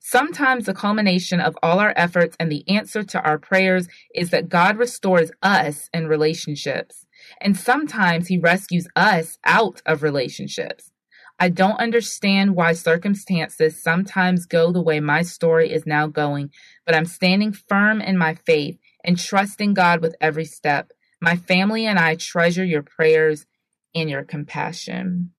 Sometimes 0.00 0.66
the 0.66 0.74
culmination 0.74 1.40
of 1.40 1.56
all 1.62 1.78
our 1.78 1.94
efforts 1.96 2.36
and 2.38 2.50
the 2.50 2.68
answer 2.68 3.02
to 3.02 3.20
our 3.22 3.38
prayers 3.38 3.88
is 4.14 4.30
that 4.30 4.48
God 4.48 4.76
restores 4.76 5.30
us 5.42 5.88
in 5.92 6.06
relationships. 6.06 7.06
And 7.40 7.56
sometimes 7.56 8.28
He 8.28 8.38
rescues 8.38 8.88
us 8.96 9.38
out 9.44 9.82
of 9.86 10.02
relationships. 10.02 10.92
I 11.38 11.48
don't 11.48 11.80
understand 11.80 12.54
why 12.54 12.72
circumstances 12.72 13.82
sometimes 13.82 14.46
go 14.46 14.70
the 14.70 14.82
way 14.82 15.00
my 15.00 15.22
story 15.22 15.72
is 15.72 15.86
now 15.86 16.06
going, 16.06 16.50
but 16.86 16.94
I'm 16.94 17.06
standing 17.06 17.52
firm 17.52 18.00
in 18.00 18.16
my 18.16 18.34
faith 18.34 18.78
and 19.04 19.18
trusting 19.18 19.74
God 19.74 20.00
with 20.00 20.14
every 20.20 20.44
step. 20.44 20.92
My 21.20 21.36
family 21.36 21.86
and 21.86 21.98
I 21.98 22.14
treasure 22.14 22.64
your 22.64 22.82
prayers 22.82 23.46
and 23.94 24.08
your 24.08 24.22
compassion. 24.22 25.32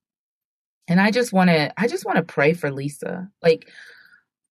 And 0.88 1.00
I 1.00 1.12
just 1.12 1.32
want 1.32 1.50
to 1.50 1.74
I 1.80 1.88
just 1.88 2.06
want 2.06 2.18
to 2.18 2.24
pray 2.24 2.54
for 2.54 2.70
Lysa. 2.70 3.30
Like 3.42 3.70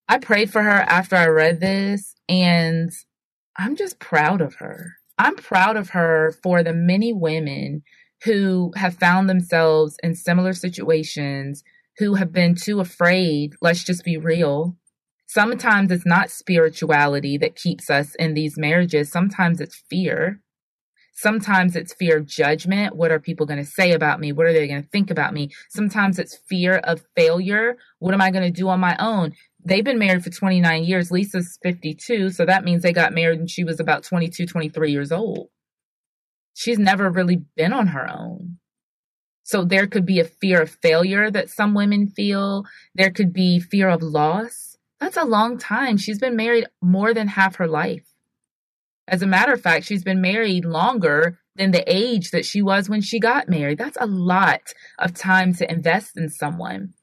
I 0.09 0.19
prayed 0.19 0.51
for 0.51 0.63
her 0.63 0.71
after 0.71 1.17
I 1.17 1.27
read 1.27 1.61
this 1.61 2.15
and 2.29 2.91
I'm 3.57 3.77
just 3.77 3.99
proud 3.99 4.41
of 4.41 4.55
her. 4.57 4.97
I'm 5.23 5.37
proud 5.37 5.77
of 5.77 5.91
her 5.91 6.35
for 6.43 6.65
the 6.65 6.73
many 6.73 7.13
women 7.13 7.85
who 8.25 8.73
have 8.75 8.99
found 8.99 9.31
themselves 9.31 9.97
in 10.03 10.17
similar 10.17 10.53
situations, 10.53 11.63
who 11.99 12.15
have 12.15 12.33
been 12.33 12.57
too 12.57 12.81
afraid. 12.81 13.55
Let's 13.61 13.85
just 13.85 14.05
be 14.05 14.17
real. 14.17 14.77
Sometimes 15.29 15.93
it's 15.93 16.05
not 16.05 16.33
spirituality 16.33 17.39
that 17.39 17.55
keeps 17.55 17.89
us 17.89 18.17
in 18.17 18.35
these 18.35 18.59
marriages, 18.59 19.13
sometimes 19.13 19.61
it's 19.61 19.81
fear. 19.89 20.41
Sometimes 21.15 21.77
it's 21.77 21.95
fear 21.95 22.17
of 22.17 22.27
judgment. 22.27 22.97
What 22.97 23.13
are 23.13 23.21
people 23.21 23.47
going 23.47 23.63
to 23.63 23.71
say 23.71 23.93
about 23.93 24.19
me? 24.19 24.33
What 24.33 24.47
are 24.47 24.53
they 24.53 24.67
going 24.67 24.83
to 24.83 24.89
think 24.89 25.09
about 25.09 25.35
me? 25.35 25.51
Sometimes 25.69 26.19
it's 26.19 26.39
fear 26.49 26.79
of 26.79 27.05
failure. 27.15 27.77
What 28.01 28.15
am 28.15 28.21
I 28.21 28.33
going 28.33 28.43
to 28.43 28.51
do 28.51 28.69
on 28.69 28.81
my 28.81 28.97
own? 28.99 29.35
They've 29.65 29.85
been 29.85 29.99
married 29.99 30.25
for 30.25 30.31
29 30.31 30.85
years. 30.85 31.11
Lysa's 31.11 31.59
52, 31.63 32.31
so 32.31 32.45
that 32.45 32.65
means 32.65 32.83
they 32.83 32.93
got 32.93 33.13
married 33.13 33.39
and 33.39 33.51
she 33.51 33.65
was 33.65 33.79
about 33.79 34.03
22, 34.03 34.47
23 34.47 34.91
years 34.91 35.13
old 35.13 35.49
she's 36.55 36.79
never 36.79 37.11
really 37.11 37.43
been 37.57 37.73
on 37.73 37.89
her 37.89 38.09
own. 38.11 38.59
So 39.45 39.65
there 39.65 39.87
could 39.87 40.07
be 40.07 40.21
a 40.21 40.25
fear 40.25 40.63
of 40.63 40.71
failure 40.83 41.31
that 41.31 41.51
some 41.51 41.75
women 41.75 42.09
feel. 42.09 42.65
There 42.95 43.11
could 43.11 43.33
be 43.33 43.59
fear 43.59 43.89
of 43.89 44.03
loss. 44.03 44.77
That's 45.01 45.17
a 45.17 45.25
long 45.25 45.59
time. 45.59 45.97
She's 45.97 46.21
been 46.21 46.37
married 46.37 46.67
more 46.81 47.13
than 47.13 47.29
half 47.29 47.57
her 47.57 47.67
life. 47.67 48.05
As 49.09 49.21
a 49.21 49.27
matter 49.27 49.53
of 49.53 49.61
fact, 49.61 49.85
she's 49.85 50.05
been 50.05 50.21
married 50.21 50.65
longer 50.65 51.41
than 51.57 51.73
the 51.73 51.85
age 51.93 52.31
that 52.31 52.45
she 52.45 52.63
was 52.63 52.89
when 52.89 53.01
she 53.01 53.19
got 53.19 53.49
married. 53.49 53.79
That's 53.79 53.99
a 54.01 54.07
lot 54.07 54.73
of 54.99 55.13
time 55.13 55.55
to 55.55 55.71
invest 55.71 56.17
in 56.17 56.29
someone. 56.31 56.95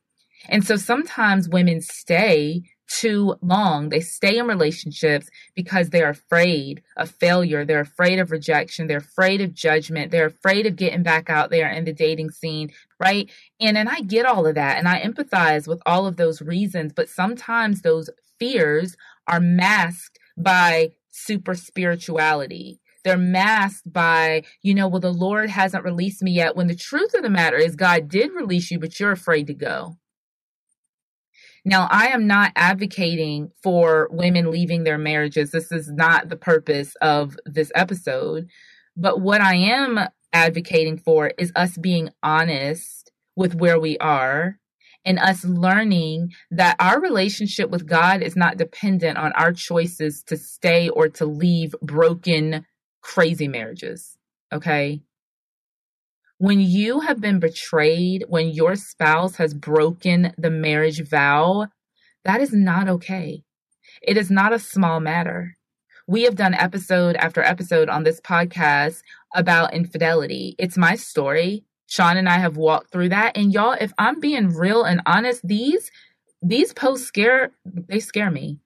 And 0.48 0.64
so 0.66 0.76
sometimes 0.78 1.50
women 1.50 1.82
stay 1.82 2.64
too 2.90 3.36
long. 3.42 3.90
They 3.90 4.00
stay 4.00 4.38
in 4.38 4.48
relationships 4.48 5.30
because 5.56 5.90
they're 5.90 6.10
afraid 6.10 6.82
of 6.98 7.12
failure. 7.12 7.64
They're 7.64 7.82
afraid 7.82 8.20
of 8.20 8.32
rejection. 8.32 8.88
They're 8.88 8.98
afraid 8.98 9.42
of 9.42 9.54
judgment. 9.54 10.12
They're 10.12 10.26
afraid 10.26 10.66
of 10.66 10.76
getting 10.76 11.04
back 11.04 11.30
out 11.30 11.52
there 11.52 11.70
in 11.70 11.86
the 11.86 11.94
dating 11.94 12.32
scene, 12.32 12.72
right? 13.00 13.30
And 13.60 13.78
and 13.78 13.88
I 13.88 14.02
get 14.02 14.26
all 14.26 14.48
of 14.48 14.56
that 14.56 14.78
and 14.78 14.88
I 14.88 15.02
empathize 15.02 15.68
with 15.68 15.82
all 15.86 16.08
of 16.08 16.18
those 16.18 16.42
reasons, 16.42 16.94
but 16.94 17.10
sometimes 17.10 17.82
those 17.82 18.10
fears 18.40 18.98
are 19.28 19.40
masked 19.40 20.18
by 20.38 20.90
super 21.12 21.54
spirituality. 21.54 22.80
They're 23.04 23.18
masked 23.18 23.92
by, 23.92 24.44
you 24.62 24.74
know, 24.74 24.88
well, 24.88 25.00
the 25.00 25.14
Lord 25.14 25.50
hasn't 25.50 25.86
released 25.86 26.22
me 26.22 26.32
yet. 26.32 26.56
When 26.56 26.68
the 26.68 26.76
truth 26.76 27.14
of 27.14 27.22
the 27.22 27.30
matter 27.30 27.56
is, 27.56 27.76
God 27.76 28.10
did 28.10 28.32
release 28.34 28.72
you, 28.72 28.80
but 28.80 29.00
you're 29.00 29.12
afraid 29.12 29.48
to 29.48 29.54
go. 29.54 29.99
Now, 31.66 31.88
I 31.92 32.08
am 32.08 32.28
not 32.28 32.52
advocating 32.56 33.52
for 33.62 34.08
women 34.12 34.52
leaving 34.52 34.84
their 34.84 34.98
marriages. 34.98 35.52
This 35.52 35.72
is 35.72 35.92
not 35.92 36.30
the 36.30 36.38
purpose 36.38 36.96
of 37.02 37.36
this 37.46 37.72
episode. 37.76 38.48
But 38.96 39.22
what 39.22 39.42
I 39.42 39.56
am 39.56 40.00
advocating 40.34 40.98
for 40.98 41.32
is 41.38 41.52
us 41.56 41.78
being 41.78 42.10
honest 42.24 43.12
with 43.36 43.56
where 43.56 43.80
we 43.80 43.98
are 43.98 44.60
and 45.06 45.20
us 45.20 45.46
learning 45.46 46.32
that 46.52 46.76
our 46.80 47.02
relationship 47.02 47.70
with 47.70 47.88
God 47.88 48.22
is 48.22 48.36
not 48.36 48.58
dependent 48.58 49.18
on 49.18 49.32
our 49.34 49.54
choices 49.54 50.24
to 50.24 50.38
stay 50.38 50.90
or 50.90 51.08
to 51.10 51.26
leave 51.26 51.74
broken, 51.82 52.66
crazy 53.02 53.48
marriages. 53.48 54.18
Okay. 54.52 55.02
When 56.40 56.62
you 56.62 57.02
have 57.02 57.20
been 57.20 57.42
betrayed, 57.42 58.24
when 58.30 58.48
your 58.48 58.78
spouse 58.78 59.36
has 59.36 59.54
broken 59.54 60.34
the 60.38 60.50
marriage 60.50 61.06
vow, 61.06 61.68
that 62.24 62.40
is 62.40 62.54
not 62.54 62.88
okay. 62.88 63.44
It 64.02 64.16
is 64.16 64.32
not 64.32 64.54
a 64.54 64.60
small 64.60 65.02
matter. 65.02 65.58
We 66.08 66.24
have 66.24 66.38
done 66.38 66.54
episode 66.54 67.18
after 67.18 67.44
episode 67.44 67.90
on 67.90 68.04
this 68.04 68.22
podcast 68.22 69.02
about 69.36 69.74
infidelity. 69.74 70.56
It's 70.58 70.78
my 70.78 70.96
story. 70.96 71.66
Sean 71.88 72.16
and 72.16 72.30
I 72.30 72.38
have 72.38 72.56
walked 72.56 72.94
through 72.94 73.10
that. 73.10 73.36
And 73.36 73.52
y'all, 73.54 73.76
if 73.78 73.92
I'm 73.98 74.22
being 74.22 74.48
real 74.56 74.86
and 74.86 75.02
honest, 75.06 75.46
these 75.46 75.92
these 76.42 76.72
posts 76.72 77.06
scare 77.06 77.52
they 77.66 78.00
scare 78.00 78.32
me. 78.32 78.60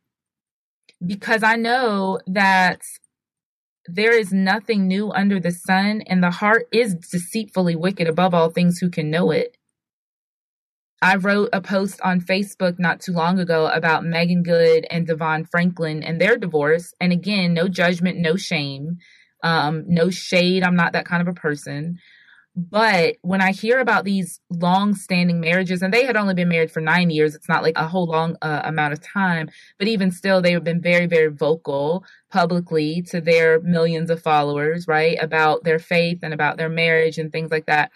Because 1.03 1.41
I 1.41 1.55
know 1.55 2.19
that 2.27 2.81
there 3.87 4.17
is 4.17 4.31
nothing 4.31 4.87
new 4.87 5.11
under 5.11 5.39
the 5.39 5.51
sun, 5.51 6.01
and 6.07 6.23
the 6.23 6.31
heart 6.31 6.67
is 6.71 6.95
deceitfully 6.95 7.75
wicked 7.75 8.07
above 8.07 8.33
all 8.33 8.49
things 8.49 8.79
who 8.79 8.89
can 8.89 9.09
know 9.09 9.31
it. 9.31 9.57
I 11.01 11.17
wrote 11.17 11.49
a 11.51 11.59
post 11.59 11.99
on 12.01 12.21
Facebook 12.21 12.79
not 12.79 13.01
too 13.01 13.11
long 13.11 13.37
ago 13.37 13.67
about 13.67 14.05
Meagan 14.05 14.41
Good 14.41 14.87
and 14.89 15.05
Devon 15.05 15.43
Franklin 15.43 16.01
and 16.01 16.19
their 16.19 16.37
divorce. 16.37 16.93
And 17.01 17.11
again, 17.11 17.53
no 17.53 17.67
judgment, 17.67 18.19
no 18.19 18.37
shame, 18.37 18.99
um, 19.43 19.83
no 19.85 20.09
shade. 20.09 20.63
I'm 20.63 20.77
not 20.77 20.93
that 20.93 21.05
kind 21.05 21.21
of 21.21 21.27
a 21.27 21.33
person. 21.33 21.97
But 22.55 23.15
when 23.23 23.41
I 23.41 23.51
hear 23.51 23.79
about 23.79 24.05
these 24.05 24.39
long 24.51 24.93
standing 24.93 25.39
marriages, 25.39 25.81
and 25.81 25.91
they 25.91 26.05
had 26.05 26.15
only 26.15 26.35
been 26.35 26.49
married 26.49 26.71
for 26.71 26.81
nine 26.81 27.09
years, 27.09 27.33
it's 27.33 27.49
not 27.49 27.63
like 27.63 27.75
a 27.77 27.87
whole 27.87 28.05
long 28.05 28.37
uh, 28.43 28.61
amount 28.63 28.93
of 28.93 29.01
time, 29.01 29.49
but 29.79 29.87
even 29.87 30.11
still, 30.11 30.39
they 30.39 30.51
have 30.51 30.63
been 30.63 30.81
very, 30.81 31.07
very 31.07 31.29
vocal 31.29 32.03
publicly 32.31 33.01
to 33.09 33.19
their 33.19 33.59
millions 33.61 34.11
of 34.11 34.21
followers, 34.21 34.87
right? 34.87 35.17
About 35.19 35.63
their 35.63 35.79
faith 35.79 36.19
and 36.21 36.31
about 36.33 36.57
their 36.57 36.69
marriage 36.69 37.17
and 37.17 37.31
things 37.31 37.49
like 37.49 37.65
that. 37.65 37.91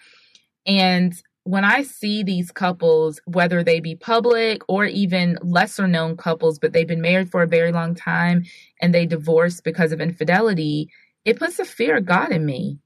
And 0.66 1.14
when 1.44 1.64
I 1.64 1.82
see 1.82 2.24
these 2.24 2.50
couples, 2.50 3.20
whether 3.26 3.62
they 3.62 3.78
be 3.78 3.94
public 3.94 4.62
or 4.66 4.86
even 4.86 5.38
lesser 5.40 5.86
known 5.86 6.16
couples, 6.16 6.58
but 6.58 6.72
they've 6.72 6.86
been 6.86 7.00
married 7.00 7.30
for 7.30 7.42
a 7.42 7.48
very 7.48 7.70
long 7.70 7.94
time 7.94 8.44
and 8.82 8.92
they 8.92 9.06
divorce 9.06 9.60
because 9.60 9.92
of 9.92 10.00
infidelity, 10.00 10.90
it 11.24 11.38
puts 11.38 11.60
a 11.60 11.64
fear 11.64 11.96
of 11.96 12.06
God 12.06 12.32
in 12.32 12.44
me 12.44 12.80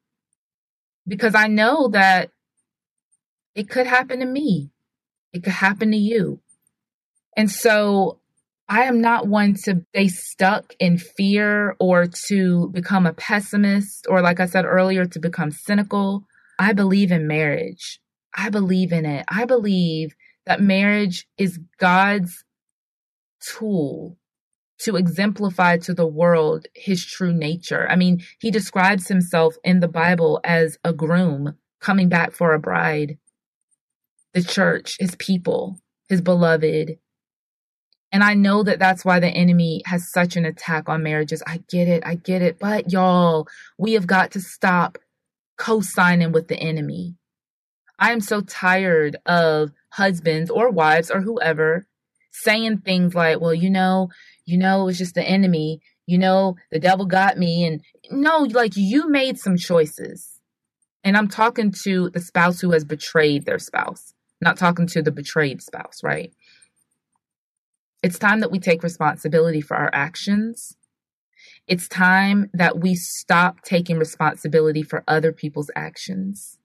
because 1.07 1.35
I 1.35 1.49
know 1.49 1.89
that 1.89 2.31
it 3.55 3.69
could 3.69 3.87
happen 3.87 4.21
to 4.21 4.27
me. 4.27 4.71
It 5.33 5.43
could 5.43 5.53
happen 5.53 5.91
to 5.91 5.97
you. 5.97 6.41
And 7.37 7.51
so 7.51 8.21
I 8.69 8.85
am 8.85 9.01
not 9.01 9.27
one 9.27 9.55
to 9.65 9.85
stay 9.91 10.09
stuck 10.09 10.75
in 10.79 10.99
fear 10.99 11.77
or 11.79 12.07
to 12.29 12.69
become 12.69 13.07
a 13.07 13.13
pessimist 13.13 14.07
or, 14.09 14.23
like 14.23 14.41
I 14.41 14.47
said 14.47 14.65
earlier, 14.65 15.05
to 15.07 15.19
become 15.19 15.51
cynical. 15.51 16.25
I 16.59 16.73
believe 16.73 17.13
in 17.13 17.27
marriage. 17.27 18.01
I 18.35 18.49
believe 18.49 18.93
in 18.93 19.05
it. 19.05 19.25
I 19.29 19.45
believe 19.45 20.15
that 20.47 20.61
marriage 20.61 21.27
is 21.37 21.61
God's 21.79 22.45
tool 23.41 24.17
to 24.83 24.97
exemplify 24.97 25.79
to 25.79 25.95
the 25.95 26.07
world 26.07 26.67
his 26.75 27.05
true 27.05 27.33
nature. 27.33 27.89
I 27.89 27.97
mean, 27.97 28.23
he 28.41 28.51
describes 28.51 29.09
himself 29.09 29.55
in 29.65 29.81
the 29.81 29.89
Bible 29.89 30.41
as 30.45 30.79
a 30.85 30.93
groom 30.93 31.55
coming 31.81 32.09
back 32.09 32.33
for 32.33 32.53
a 32.53 32.59
bride, 32.59 33.19
the 34.35 34.43
church, 34.43 34.97
his 34.99 35.15
people, 35.17 35.81
his 36.09 36.21
beloved. 36.21 36.99
And 38.11 38.23
I 38.23 38.35
know 38.35 38.63
that 38.63 38.79
that's 38.79 39.05
why 39.05 39.21
the 39.21 39.29
enemy 39.29 39.83
has 39.87 40.11
such 40.11 40.37
an 40.37 40.45
attack 40.45 40.89
on 40.89 41.03
marriages. 41.03 41.43
I 41.47 41.63
get 41.69 41.89
it. 41.89 42.03
I 42.05 42.17
get 42.17 42.43
it. 42.43 42.59
But 42.59 42.93
y'all, 42.93 43.47
we 43.79 43.93
have 43.95 44.07
got 44.07 44.33
to 44.33 44.41
stop 44.41 44.99
co 45.57 45.81
signing 45.81 46.33
with 46.33 46.49
the 46.49 46.59
enemy. 46.59 47.15
I 47.99 48.11
am 48.11 48.21
so 48.21 48.41
tired 48.41 49.17
of 49.27 49.71
husbands 49.91 50.51
or 50.51 50.71
wives 50.71 51.11
or 51.11 51.21
whoever 51.21 51.87
saying 52.33 52.79
things 52.79 53.15
like, 53.15 53.41
well, 53.41 53.55
you 53.55 53.71
know, 53.71 54.09
you 54.45 54.59
know, 54.59 54.83
it 54.83 54.85
was 54.85 54.99
just 54.99 55.15
the 55.15 55.23
enemy. 55.23 55.81
You 56.07 56.19
know, 56.19 56.57
the 56.71 56.79
devil 56.79 57.07
got 57.07 57.39
me. 57.39 57.65
And 57.65 57.81
no, 58.11 58.39
like 58.51 58.73
you 58.77 59.09
made 59.09 59.39
some 59.39 59.57
choices. 59.57 60.41
And 61.05 61.17
I'm 61.17 61.29
talking 61.29 61.73
to 61.85 62.11
the 62.11 62.21
spouse 62.21 62.61
who 62.61 62.73
has 62.73 62.85
betrayed 62.85 63.45
their 63.45 63.59
spouse, 63.59 64.15
not 64.41 64.57
talking 64.57 64.87
to 64.89 65.03
the 65.03 65.11
betrayed 65.11 65.63
spouse, 65.63 66.01
right? 66.03 66.33
It's 68.03 68.19
time 68.19 68.41
that 68.41 68.51
we 68.51 68.59
take 68.59 68.83
responsibility 68.83 69.61
for 69.61 69.77
our 69.77 69.91
actions. 69.93 70.77
It's 71.69 71.89
time 71.89 72.51
that 72.53 72.79
we 72.81 72.95
stop 72.95 73.63
taking 73.63 73.99
responsibility 73.99 74.83
for 74.83 75.05
other 75.07 75.33
people's 75.33 75.71
actions. 75.77 76.59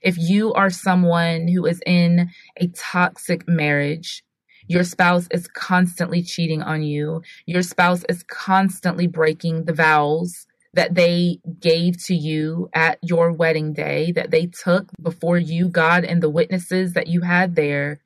If 0.00 0.16
you 0.18 0.52
are 0.52 0.70
someone 0.70 1.48
who 1.48 1.66
is 1.66 1.80
in 1.86 2.30
a 2.56 2.68
toxic 2.68 3.48
marriage, 3.48 4.22
your 4.68 4.84
spouse 4.84 5.28
is 5.30 5.46
constantly 5.48 6.22
cheating 6.22 6.62
on 6.62 6.82
you. 6.82 7.22
Your 7.46 7.62
spouse 7.62 8.04
is 8.08 8.22
constantly 8.24 9.06
breaking 9.06 9.64
the 9.64 9.74
vows 9.74 10.46
that 10.72 10.94
they 10.94 11.38
gave 11.60 12.02
to 12.04 12.14
you 12.14 12.68
at 12.74 12.98
your 13.02 13.32
wedding 13.32 13.72
day, 13.72 14.12
that 14.12 14.30
they 14.30 14.46
took 14.46 14.90
before 15.00 15.38
you, 15.38 15.68
God, 15.68 16.04
and 16.04 16.22
the 16.22 16.30
witnesses 16.30 16.94
that 16.94 17.06
you 17.06 17.20
had 17.20 17.54
there. 17.54 18.00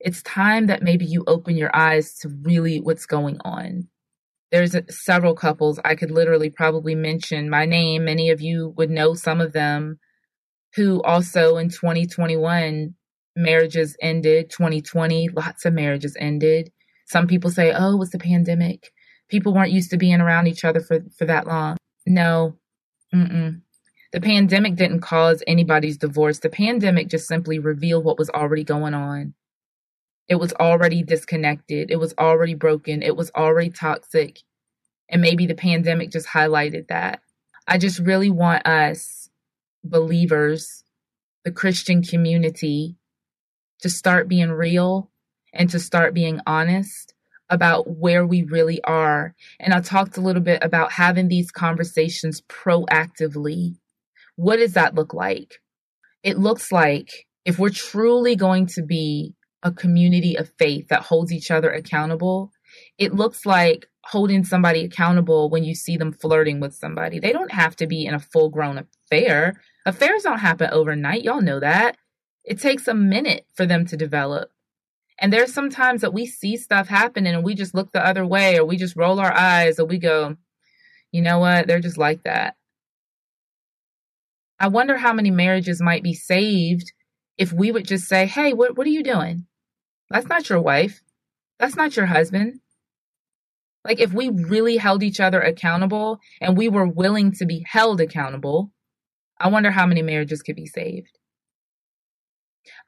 It's 0.00 0.22
time 0.22 0.66
that 0.66 0.82
maybe 0.82 1.04
you 1.04 1.24
open 1.26 1.56
your 1.56 1.74
eyes 1.74 2.14
to 2.18 2.28
really 2.28 2.80
what's 2.80 3.06
going 3.06 3.38
on. 3.44 3.88
There's 4.50 4.74
several 4.88 5.34
couples 5.34 5.78
I 5.84 5.94
could 5.94 6.10
literally 6.10 6.50
probably 6.50 6.94
mention 6.94 7.50
my 7.50 7.66
name. 7.66 8.04
Many 8.04 8.30
of 8.30 8.40
you 8.40 8.72
would 8.76 8.90
know 8.90 9.14
some 9.14 9.40
of 9.40 9.52
them 9.52 9.98
who 10.74 11.02
also 11.02 11.56
in 11.56 11.68
2021 11.68 12.94
marriages 13.36 13.96
ended 14.00 14.50
2020 14.50 15.28
lots 15.28 15.64
of 15.64 15.72
marriages 15.72 16.16
ended. 16.18 16.70
Some 17.06 17.26
people 17.26 17.50
say 17.50 17.72
oh 17.72 17.94
it 17.94 17.98
was 17.98 18.10
the 18.10 18.18
pandemic. 18.18 18.92
People 19.28 19.54
weren't 19.54 19.72
used 19.72 19.90
to 19.90 19.96
being 19.96 20.20
around 20.20 20.46
each 20.46 20.64
other 20.64 20.80
for, 20.80 21.00
for 21.16 21.24
that 21.26 21.46
long. 21.46 21.76
No. 22.06 22.56
Mm-mm. 23.14 23.62
the 24.12 24.20
pandemic 24.20 24.76
didn't 24.76 25.00
cause 25.00 25.42
anybody's 25.46 25.96
divorce. 25.96 26.40
The 26.40 26.50
pandemic 26.50 27.08
just 27.08 27.26
simply 27.26 27.58
revealed 27.58 28.04
what 28.04 28.18
was 28.18 28.28
already 28.30 28.64
going 28.64 28.92
on. 28.92 29.34
It 30.28 30.34
was 30.34 30.52
already 30.54 31.02
disconnected. 31.02 31.90
It 31.90 31.96
was 31.96 32.14
already 32.18 32.54
broken. 32.54 33.02
It 33.02 33.16
was 33.16 33.30
already 33.34 33.70
toxic. 33.70 34.40
And 35.08 35.22
maybe 35.22 35.46
the 35.46 35.54
pandemic 35.54 36.10
just 36.10 36.26
highlighted 36.26 36.88
that. 36.88 37.20
I 37.66 37.78
just 37.78 37.98
really 37.98 38.30
want 38.30 38.66
us 38.66 39.28
believers 39.84 40.84
the 41.44 41.52
christian 41.52 42.02
community 42.02 42.96
to 43.80 43.90
start 43.90 44.28
being 44.28 44.50
real 44.50 45.10
and 45.52 45.70
to 45.70 45.78
start 45.78 46.14
being 46.14 46.40
honest 46.46 47.14
about 47.50 47.88
where 47.88 48.26
we 48.26 48.42
really 48.42 48.82
are. 48.84 49.34
And 49.58 49.72
I 49.72 49.80
talked 49.80 50.16
a 50.16 50.20
little 50.20 50.42
bit 50.42 50.62
about 50.62 50.92
having 50.92 51.28
these 51.28 51.50
conversations 51.50 52.42
proactively. 52.42 53.76
What 54.36 54.56
does 54.56 54.74
that 54.74 54.94
look 54.94 55.14
like? 55.14 55.54
It 56.22 56.38
looks 56.38 56.70
like 56.70 57.26
if 57.44 57.58
we're 57.58 57.70
truly 57.70 58.36
going 58.36 58.66
to 58.66 58.82
be 58.82 59.34
a 59.62 59.72
community 59.72 60.36
of 60.36 60.52
faith 60.58 60.88
that 60.88 61.02
holds 61.02 61.32
each 61.32 61.50
other 61.50 61.70
accountable, 61.70 62.52
it 62.98 63.14
looks 63.14 63.46
like 63.46 63.86
holding 64.04 64.44
somebody 64.44 64.84
accountable 64.84 65.50
when 65.50 65.64
you 65.64 65.74
see 65.74 65.96
them 65.96 66.12
flirting 66.12 66.60
with 66.60 66.74
somebody. 66.74 67.18
They 67.18 67.32
don't 67.32 67.52
have 67.52 67.76
to 67.76 67.86
be 67.86 68.04
in 68.04 68.14
a 68.14 68.20
full 68.20 68.50
grown 68.50 68.84
affair. 69.06 69.60
Affairs 69.86 70.22
don't 70.22 70.38
happen 70.38 70.68
overnight. 70.70 71.24
Y'all 71.24 71.40
know 71.40 71.60
that 71.60 71.96
it 72.48 72.58
takes 72.58 72.88
a 72.88 72.94
minute 72.94 73.44
for 73.54 73.66
them 73.66 73.84
to 73.84 73.96
develop. 73.96 74.50
And 75.18 75.30
there's 75.30 75.52
some 75.52 75.68
times 75.68 76.00
that 76.00 76.14
we 76.14 76.24
see 76.24 76.56
stuff 76.56 76.88
happening 76.88 77.34
and 77.34 77.44
we 77.44 77.54
just 77.54 77.74
look 77.74 77.92
the 77.92 78.04
other 78.04 78.24
way 78.24 78.58
or 78.58 78.64
we 78.64 78.78
just 78.78 78.96
roll 78.96 79.20
our 79.20 79.32
eyes 79.32 79.78
or 79.78 79.84
we 79.84 79.98
go, 79.98 80.36
you 81.12 81.20
know 81.20 81.38
what? 81.40 81.66
They're 81.66 81.80
just 81.80 81.98
like 81.98 82.22
that. 82.22 82.56
I 84.58 84.68
wonder 84.68 84.96
how 84.96 85.12
many 85.12 85.30
marriages 85.30 85.82
might 85.82 86.02
be 86.02 86.14
saved 86.14 86.92
if 87.36 87.52
we 87.52 87.70
would 87.70 87.86
just 87.86 88.08
say, 88.08 88.26
hey, 88.26 88.54
what, 88.54 88.78
what 88.78 88.86
are 88.86 88.90
you 88.90 89.02
doing? 89.02 89.46
That's 90.08 90.26
not 90.26 90.48
your 90.48 90.60
wife. 90.60 91.02
That's 91.58 91.76
not 91.76 91.96
your 91.96 92.06
husband. 92.06 92.60
Like 93.84 94.00
if 94.00 94.14
we 94.14 94.30
really 94.30 94.78
held 94.78 95.02
each 95.02 95.20
other 95.20 95.40
accountable 95.40 96.18
and 96.40 96.56
we 96.56 96.70
were 96.70 96.86
willing 96.86 97.32
to 97.32 97.44
be 97.44 97.66
held 97.68 98.00
accountable, 98.00 98.72
I 99.38 99.48
wonder 99.48 99.70
how 99.70 99.84
many 99.84 100.00
marriages 100.00 100.40
could 100.40 100.56
be 100.56 100.66
saved. 100.66 101.18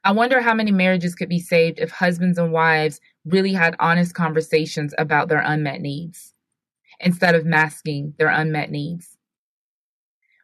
I 0.03 0.11
wonder 0.13 0.41
how 0.41 0.53
many 0.53 0.71
marriages 0.71 1.15
could 1.15 1.29
be 1.29 1.39
saved 1.39 1.79
if 1.79 1.91
husbands 1.91 2.37
and 2.37 2.51
wives 2.51 2.99
really 3.25 3.53
had 3.53 3.75
honest 3.79 4.15
conversations 4.15 4.93
about 4.97 5.29
their 5.29 5.41
unmet 5.41 5.81
needs 5.81 6.33
instead 6.99 7.35
of 7.35 7.45
masking 7.45 8.13
their 8.17 8.29
unmet 8.29 8.71
needs. 8.71 9.17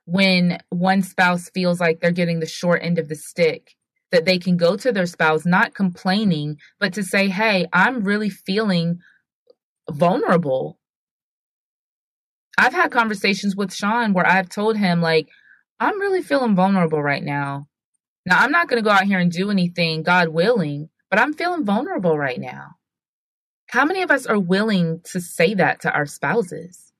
When 0.06 0.60
one 0.70 1.02
spouse 1.02 1.50
feels 1.50 1.80
like 1.80 2.00
they're 2.00 2.12
getting 2.12 2.39
the 2.39 2.46
short 2.46 2.82
end 2.84 3.00
of 3.00 3.10
the 3.10 3.15
stick, 3.15 3.76
that 4.12 4.26
they 4.26 4.38
can 4.39 4.58
go 4.58 4.78
to 4.78 4.91
their 4.91 5.06
spouse 5.06 5.46
not 5.46 5.74
complaining, 5.74 6.58
but 6.80 6.93
to 6.93 7.04
say, 7.04 7.28
Hey, 7.28 7.67
I'm 7.74 8.04
really 8.04 8.30
feeling 8.30 9.00
vulnerable. 9.89 10.80
I've 12.58 12.74
had 12.74 12.91
conversations 12.91 13.56
with 13.56 13.74
Sean 13.74 14.13
where 14.13 14.26
I've 14.26 14.50
told 14.50 14.78
him, 14.78 15.02
like, 15.02 15.28
I'm 15.80 16.00
really 16.00 16.24
feeling 16.24 16.56
vulnerable 16.56 17.04
right 17.04 17.24
now. 17.24 17.67
Now, 18.27 18.39
I'm 18.39 18.51
not 18.51 18.67
going 18.67 18.83
to 18.83 18.83
go 18.83 18.93
out 18.93 19.05
here 19.05 19.19
and 19.19 19.31
do 19.31 19.49
anything, 19.51 20.03
God 20.03 20.27
willing, 20.27 20.89
but 21.09 21.17
I'm 21.17 21.33
feeling 21.33 21.63
vulnerable 21.63 22.17
right 22.17 22.37
now. 22.37 22.71
How 23.69 23.85
many 23.85 24.01
of 24.01 24.11
us 24.11 24.25
are 24.25 24.37
willing 24.37 24.99
to 25.13 25.21
say 25.21 25.53
that 25.53 25.79
to 25.83 25.93
our 25.93 26.05
spouses? 26.05 26.91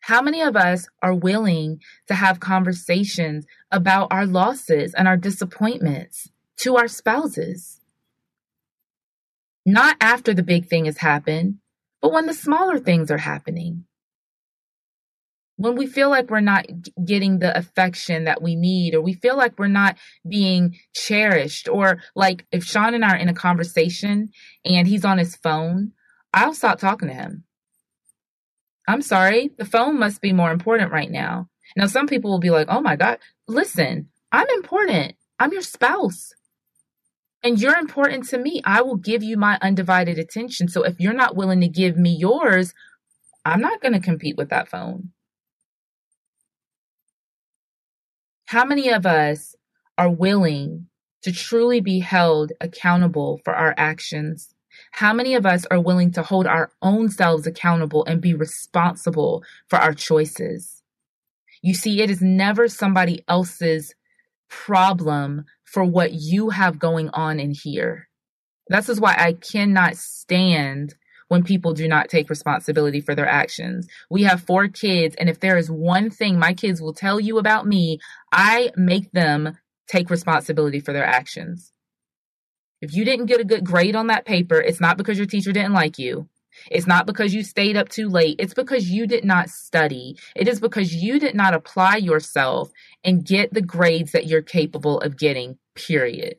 How 0.00 0.22
many 0.22 0.40
of 0.40 0.56
us 0.56 0.86
are 1.02 1.12
willing 1.12 1.80
to 2.08 2.14
have 2.14 2.40
conversations 2.40 3.44
about 3.70 4.08
our 4.10 4.24
losses 4.24 4.94
and 4.94 5.06
our 5.06 5.18
disappointments 5.18 6.30
to 6.60 6.76
our 6.76 6.88
spouses? 6.88 7.82
Not 9.66 9.98
after 10.00 10.32
the 10.32 10.42
big 10.42 10.68
thing 10.68 10.86
has 10.86 10.96
happened, 10.96 11.56
but 12.00 12.12
when 12.12 12.24
the 12.24 12.32
smaller 12.32 12.78
things 12.78 13.10
are 13.10 13.18
happening. 13.18 13.84
When 15.56 15.76
we 15.76 15.86
feel 15.86 16.10
like 16.10 16.30
we're 16.30 16.40
not 16.40 16.66
getting 17.04 17.38
the 17.38 17.56
affection 17.56 18.24
that 18.24 18.42
we 18.42 18.56
need, 18.56 18.94
or 18.94 19.00
we 19.00 19.14
feel 19.14 19.36
like 19.36 19.58
we're 19.58 19.68
not 19.68 19.96
being 20.28 20.76
cherished, 20.94 21.68
or 21.68 22.02
like 22.16 22.46
if 22.50 22.64
Sean 22.64 22.94
and 22.94 23.04
I 23.04 23.12
are 23.12 23.16
in 23.16 23.28
a 23.28 23.34
conversation 23.34 24.30
and 24.64 24.88
he's 24.88 25.04
on 25.04 25.18
his 25.18 25.36
phone, 25.36 25.92
I'll 26.32 26.54
stop 26.54 26.78
talking 26.78 27.08
to 27.08 27.14
him. 27.14 27.44
I'm 28.88 29.02
sorry, 29.02 29.50
the 29.56 29.64
phone 29.64 29.98
must 29.98 30.20
be 30.20 30.32
more 30.32 30.50
important 30.50 30.92
right 30.92 31.10
now. 31.10 31.48
Now, 31.76 31.86
some 31.86 32.06
people 32.06 32.30
will 32.30 32.40
be 32.40 32.50
like, 32.50 32.66
oh 32.68 32.80
my 32.80 32.96
God, 32.96 33.18
listen, 33.48 34.08
I'm 34.32 34.48
important. 34.50 35.14
I'm 35.38 35.52
your 35.52 35.62
spouse 35.62 36.34
and 37.44 37.60
you're 37.60 37.76
important 37.76 38.26
to 38.30 38.38
me. 38.38 38.62
I 38.64 38.80
will 38.80 38.96
give 38.96 39.22
you 39.22 39.36
my 39.36 39.58
undivided 39.60 40.18
attention. 40.18 40.66
So 40.66 40.82
if 40.82 40.98
you're 40.98 41.12
not 41.12 41.36
willing 41.36 41.60
to 41.60 41.68
give 41.68 41.96
me 41.96 42.10
yours, 42.10 42.72
I'm 43.44 43.60
not 43.60 43.82
going 43.82 43.92
to 43.92 44.00
compete 44.00 44.38
with 44.38 44.48
that 44.48 44.68
phone. 44.68 45.10
How 48.54 48.64
many 48.64 48.88
of 48.90 49.04
us 49.04 49.56
are 49.98 50.08
willing 50.08 50.86
to 51.22 51.32
truly 51.32 51.80
be 51.80 51.98
held 51.98 52.52
accountable 52.60 53.40
for 53.44 53.52
our 53.52 53.74
actions? 53.76 54.54
How 54.92 55.12
many 55.12 55.34
of 55.34 55.44
us 55.44 55.66
are 55.72 55.80
willing 55.80 56.12
to 56.12 56.22
hold 56.22 56.46
our 56.46 56.70
own 56.80 57.08
selves 57.08 57.48
accountable 57.48 58.04
and 58.04 58.20
be 58.20 58.32
responsible 58.32 59.42
for 59.66 59.80
our 59.80 59.92
choices? 59.92 60.84
You 61.62 61.74
see, 61.74 62.00
it 62.00 62.10
is 62.10 62.22
never 62.22 62.68
somebody 62.68 63.24
else's 63.26 63.92
problem 64.48 65.46
for 65.64 65.82
what 65.82 66.12
you 66.12 66.50
have 66.50 66.78
going 66.78 67.08
on 67.08 67.40
in 67.40 67.54
here. 67.60 68.08
This 68.68 68.88
is 68.88 69.00
why 69.00 69.16
I 69.18 69.32
cannot 69.32 69.96
stand 69.96 70.94
when 71.28 71.42
people 71.42 71.72
do 71.72 71.88
not 71.88 72.08
take 72.08 72.30
responsibility 72.30 73.00
for 73.00 73.14
their 73.14 73.28
actions. 73.28 73.86
We 74.10 74.24
have 74.24 74.42
four 74.42 74.68
kids, 74.68 75.16
and 75.16 75.28
if 75.28 75.40
there 75.40 75.56
is 75.56 75.70
one 75.70 76.10
thing 76.10 76.38
my 76.38 76.54
kids 76.54 76.80
will 76.80 76.94
tell 76.94 77.20
you 77.20 77.38
about 77.38 77.66
me, 77.66 77.98
I 78.32 78.70
make 78.76 79.10
them 79.12 79.58
take 79.88 80.10
responsibility 80.10 80.80
for 80.80 80.92
their 80.92 81.04
actions. 81.04 81.72
If 82.80 82.94
you 82.94 83.04
didn't 83.04 83.26
get 83.26 83.40
a 83.40 83.44
good 83.44 83.64
grade 83.64 83.96
on 83.96 84.08
that 84.08 84.26
paper, 84.26 84.60
it's 84.60 84.80
not 84.80 84.98
because 84.98 85.16
your 85.16 85.26
teacher 85.26 85.52
didn't 85.52 85.72
like 85.72 85.98
you. 85.98 86.28
It's 86.70 86.86
not 86.86 87.06
because 87.06 87.34
you 87.34 87.42
stayed 87.42 87.76
up 87.76 87.88
too 87.88 88.08
late. 88.08 88.36
It's 88.38 88.54
because 88.54 88.88
you 88.88 89.06
did 89.06 89.24
not 89.24 89.48
study. 89.48 90.16
It 90.36 90.48
is 90.48 90.60
because 90.60 90.94
you 90.94 91.18
did 91.18 91.34
not 91.34 91.54
apply 91.54 91.96
yourself 91.96 92.70
and 93.02 93.24
get 93.24 93.52
the 93.52 93.62
grades 93.62 94.12
that 94.12 94.26
you're 94.26 94.42
capable 94.42 95.00
of 95.00 95.16
getting, 95.16 95.58
period. 95.74 96.36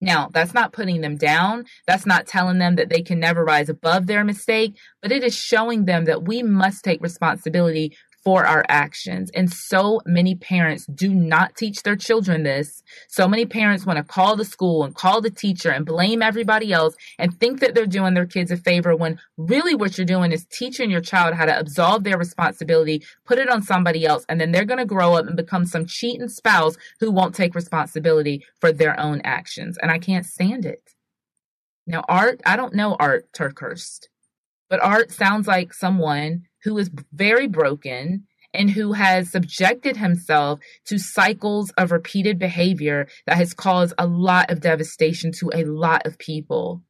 Now, 0.00 0.28
that's 0.32 0.54
not 0.54 0.72
putting 0.72 1.00
them 1.00 1.16
down. 1.16 1.64
That's 1.86 2.06
not 2.06 2.26
telling 2.26 2.58
them 2.58 2.76
that 2.76 2.88
they 2.88 3.02
can 3.02 3.18
never 3.18 3.44
rise 3.44 3.68
above 3.68 4.06
their 4.06 4.24
mistake, 4.24 4.76
but 5.02 5.10
it 5.10 5.24
is 5.24 5.34
showing 5.34 5.86
them 5.86 6.04
that 6.04 6.22
we 6.22 6.42
must 6.42 6.84
take 6.84 7.02
responsibility 7.02 7.96
for 8.28 8.44
our 8.44 8.62
actions. 8.68 9.30
And 9.32 9.50
so 9.50 10.02
many 10.04 10.34
parents 10.34 10.84
do 10.84 11.14
not 11.14 11.56
teach 11.56 11.82
their 11.82 11.96
children 11.96 12.42
this. 12.42 12.82
So 13.08 13.26
many 13.26 13.46
parents 13.46 13.86
want 13.86 13.96
to 13.96 14.02
call 14.02 14.36
the 14.36 14.44
school 14.44 14.84
and 14.84 14.94
call 14.94 15.22
the 15.22 15.30
teacher 15.30 15.70
and 15.70 15.86
blame 15.86 16.20
everybody 16.20 16.70
else 16.70 16.94
and 17.18 17.32
think 17.40 17.60
that 17.60 17.74
they're 17.74 17.86
doing 17.86 18.12
their 18.12 18.26
kids 18.26 18.50
a 18.50 18.58
favor 18.58 18.94
when 18.94 19.18
really 19.38 19.74
what 19.74 19.96
you're 19.96 20.04
doing 20.04 20.30
is 20.30 20.44
teaching 20.52 20.90
your 20.90 21.00
child 21.00 21.36
how 21.36 21.46
to 21.46 21.58
absolve 21.58 22.04
their 22.04 22.18
responsibility, 22.18 23.02
put 23.24 23.38
it 23.38 23.48
on 23.48 23.62
somebody 23.62 24.04
else, 24.04 24.26
and 24.28 24.38
then 24.38 24.52
they're 24.52 24.66
going 24.66 24.76
to 24.76 24.84
grow 24.84 25.14
up 25.14 25.26
and 25.26 25.34
become 25.34 25.64
some 25.64 25.86
cheating 25.86 26.28
spouse 26.28 26.76
who 27.00 27.10
won't 27.10 27.34
take 27.34 27.54
responsibility 27.54 28.44
for 28.60 28.72
their 28.72 29.00
own 29.00 29.22
actions. 29.24 29.78
And 29.80 29.90
I 29.90 29.98
can't 29.98 30.26
stand 30.26 30.66
it. 30.66 30.82
Now, 31.86 32.04
Art, 32.10 32.42
I 32.44 32.56
don't 32.56 32.74
know 32.74 32.94
Art 33.00 33.32
TerKeurst, 33.32 34.08
but 34.68 34.84
Art 34.84 35.12
sounds 35.12 35.46
like 35.46 35.72
someone 35.72 36.42
who 36.64 36.78
is 36.78 36.90
very 37.12 37.46
broken 37.46 38.24
and 38.54 38.70
who 38.70 38.92
has 38.92 39.30
subjected 39.30 39.96
himself 39.96 40.60
to 40.86 40.98
cycles 40.98 41.70
of 41.76 41.92
repeated 41.92 42.38
behavior 42.38 43.06
that 43.26 43.36
has 43.36 43.54
caused 43.54 43.94
a 43.98 44.06
lot 44.06 44.50
of 44.50 44.60
devastation 44.60 45.32
to 45.32 45.50
a 45.54 45.64
lot 45.64 46.06
of 46.06 46.18
people. 46.18 46.82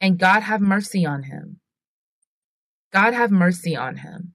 And 0.00 0.18
God 0.18 0.40
have 0.40 0.60
mercy 0.60 1.06
on 1.06 1.22
him. 1.22 1.60
God 2.92 3.14
have 3.14 3.30
mercy 3.30 3.76
on 3.76 3.96
him. 3.96 4.34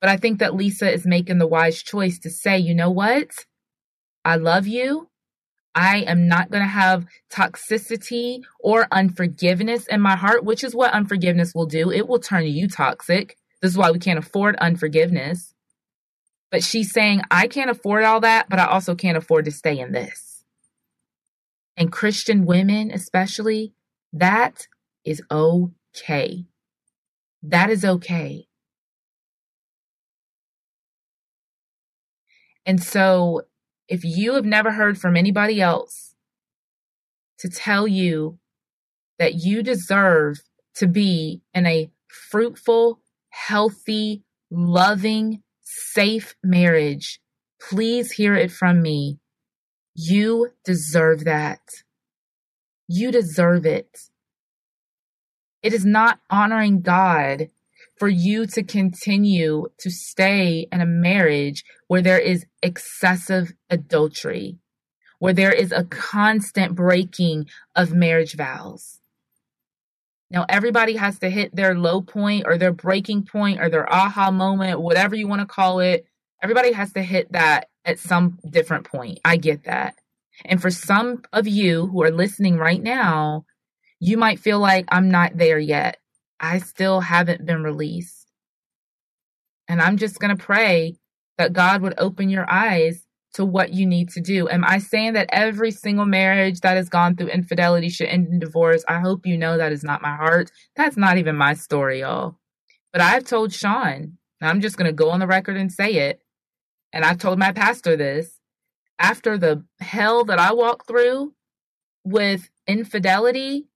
But 0.00 0.10
I 0.10 0.16
think 0.16 0.38
that 0.38 0.52
Lysa 0.52 0.92
is 0.92 1.06
making 1.06 1.38
the 1.38 1.46
wise 1.46 1.82
choice 1.82 2.18
to 2.20 2.30
say, 2.30 2.58
you 2.58 2.74
know 2.74 2.90
what? 2.90 3.30
I 4.24 4.36
love 4.36 4.66
you. 4.66 5.08
I 5.76 5.98
am 5.98 6.26
not 6.26 6.50
going 6.50 6.62
to 6.62 6.68
have 6.68 7.06
toxicity 7.30 8.40
or 8.58 8.88
unforgiveness 8.90 9.86
in 9.86 10.00
my 10.00 10.16
heart, 10.16 10.42
which 10.42 10.64
is 10.64 10.74
what 10.74 10.94
unforgiveness 10.94 11.54
will 11.54 11.66
do. 11.66 11.92
It 11.92 12.08
will 12.08 12.18
turn 12.18 12.46
you 12.46 12.66
toxic. 12.66 13.36
This 13.60 13.72
is 13.72 13.78
why 13.78 13.90
we 13.90 13.98
can't 13.98 14.18
afford 14.18 14.56
unforgiveness. 14.56 15.54
But 16.50 16.64
she's 16.64 16.92
saying, 16.92 17.20
I 17.30 17.46
can't 17.46 17.68
afford 17.68 18.04
all 18.04 18.20
that, 18.20 18.48
but 18.48 18.58
I 18.58 18.66
also 18.66 18.94
can't 18.94 19.18
afford 19.18 19.44
to 19.44 19.50
stay 19.50 19.78
in 19.78 19.92
this. 19.92 20.42
And 21.76 21.92
Christian 21.92 22.46
women, 22.46 22.90
especially, 22.90 23.74
that 24.14 24.68
is 25.04 25.20
okay. 25.30 26.46
That 27.42 27.68
is 27.68 27.84
okay. 27.84 28.46
And 32.64 32.82
so 32.82 33.42
if 33.88 34.04
you 34.04 34.34
have 34.34 34.44
never 34.44 34.72
heard 34.72 34.98
from 34.98 35.16
anybody 35.16 35.60
else 35.60 36.14
to 37.38 37.48
tell 37.48 37.86
you 37.86 38.38
that 39.18 39.34
you 39.34 39.62
deserve 39.62 40.38
to 40.74 40.86
be 40.86 41.42
in 41.54 41.66
a 41.66 41.90
fruitful, 42.30 43.00
healthy, 43.30 44.22
loving, 44.50 45.42
safe 45.62 46.34
marriage, 46.42 47.20
please 47.60 48.12
hear 48.12 48.34
it 48.34 48.50
from 48.50 48.82
me. 48.82 49.18
You 49.94 50.50
deserve 50.64 51.24
that. 51.24 51.60
You 52.88 53.10
deserve 53.10 53.66
it. 53.66 53.98
It 55.62 55.72
is 55.72 55.84
not 55.84 56.20
honoring 56.30 56.82
God 56.82 57.48
for 57.98 58.08
you 58.08 58.46
to 58.46 58.62
continue 58.62 59.66
to 59.78 59.90
stay 59.90 60.66
in 60.70 60.80
a 60.80 60.86
marriage 60.86 61.64
where 61.88 62.02
there 62.02 62.18
is 62.18 62.46
excessive 62.62 63.52
adultery, 63.70 64.58
where 65.18 65.32
there 65.32 65.52
is 65.52 65.72
a 65.72 65.84
constant 65.84 66.74
breaking 66.74 67.46
of 67.74 67.94
marriage 67.94 68.34
vows. 68.34 69.00
Now, 70.30 70.44
everybody 70.48 70.96
has 70.96 71.18
to 71.20 71.30
hit 71.30 71.54
their 71.54 71.78
low 71.78 72.02
point 72.02 72.44
or 72.46 72.58
their 72.58 72.72
breaking 72.72 73.24
point 73.24 73.60
or 73.60 73.70
their 73.70 73.90
aha 73.92 74.30
moment, 74.30 74.80
whatever 74.80 75.14
you 75.14 75.28
want 75.28 75.40
to 75.40 75.46
call 75.46 75.80
it. 75.80 76.04
Everybody 76.42 76.72
has 76.72 76.92
to 76.94 77.02
hit 77.02 77.32
that 77.32 77.68
at 77.84 77.98
some 77.98 78.38
different 78.50 78.84
point. 78.84 79.20
I 79.24 79.36
get 79.36 79.64
that. 79.64 79.94
And 80.44 80.60
for 80.60 80.70
some 80.70 81.22
of 81.32 81.46
you 81.46 81.86
who 81.86 82.02
are 82.02 82.10
listening 82.10 82.56
right 82.56 82.82
now, 82.82 83.46
you 84.00 84.18
might 84.18 84.40
feel 84.40 84.58
like 84.58 84.84
I'm 84.88 85.10
not 85.10 85.36
there 85.36 85.58
yet. 85.58 85.98
I 86.40 86.58
still 86.58 87.00
haven't 87.00 87.46
been 87.46 87.62
released. 87.62 88.26
And 89.68 89.80
I'm 89.80 89.96
just 89.96 90.18
going 90.18 90.36
to 90.36 90.42
pray 90.42 90.96
that 91.38 91.52
God 91.52 91.82
would 91.82 91.94
open 91.98 92.28
your 92.28 92.50
eyes 92.50 93.06
to 93.34 93.44
what 93.44 93.72
you 93.72 93.84
need 93.84 94.08
to 94.10 94.20
do. 94.20 94.48
Am 94.48 94.64
I 94.64 94.78
saying 94.78 95.12
that 95.12 95.28
every 95.30 95.70
single 95.70 96.06
marriage 96.06 96.60
that 96.60 96.76
has 96.76 96.88
gone 96.88 97.16
through 97.16 97.28
infidelity 97.28 97.88
should 97.88 98.08
end 98.08 98.28
in 98.28 98.38
divorce? 98.38 98.84
I 98.88 99.00
hope 99.00 99.26
you 99.26 99.36
know 99.36 99.58
that 99.58 99.72
is 99.72 99.84
not 99.84 100.02
my 100.02 100.14
heart. 100.16 100.50
That's 100.74 100.96
not 100.96 101.18
even 101.18 101.36
my 101.36 101.54
story, 101.54 102.00
y'all. 102.00 102.38
But 102.92 103.02
I've 103.02 103.24
told 103.24 103.52
Sean, 103.52 104.16
I'm 104.40 104.60
just 104.60 104.78
going 104.78 104.86
to 104.86 104.92
go 104.92 105.10
on 105.10 105.20
the 105.20 105.26
record 105.26 105.56
and 105.56 105.70
say 105.70 105.94
it. 105.94 106.22
And 106.92 107.04
I've 107.04 107.18
told 107.18 107.38
my 107.38 107.52
pastor 107.52 107.96
this 107.96 108.40
after 108.98 109.36
the 109.36 109.64
hell 109.80 110.24
that 110.24 110.38
I 110.38 110.54
walked 110.54 110.86
through 110.88 111.34
with 112.04 112.48
infidelity, 112.66 113.66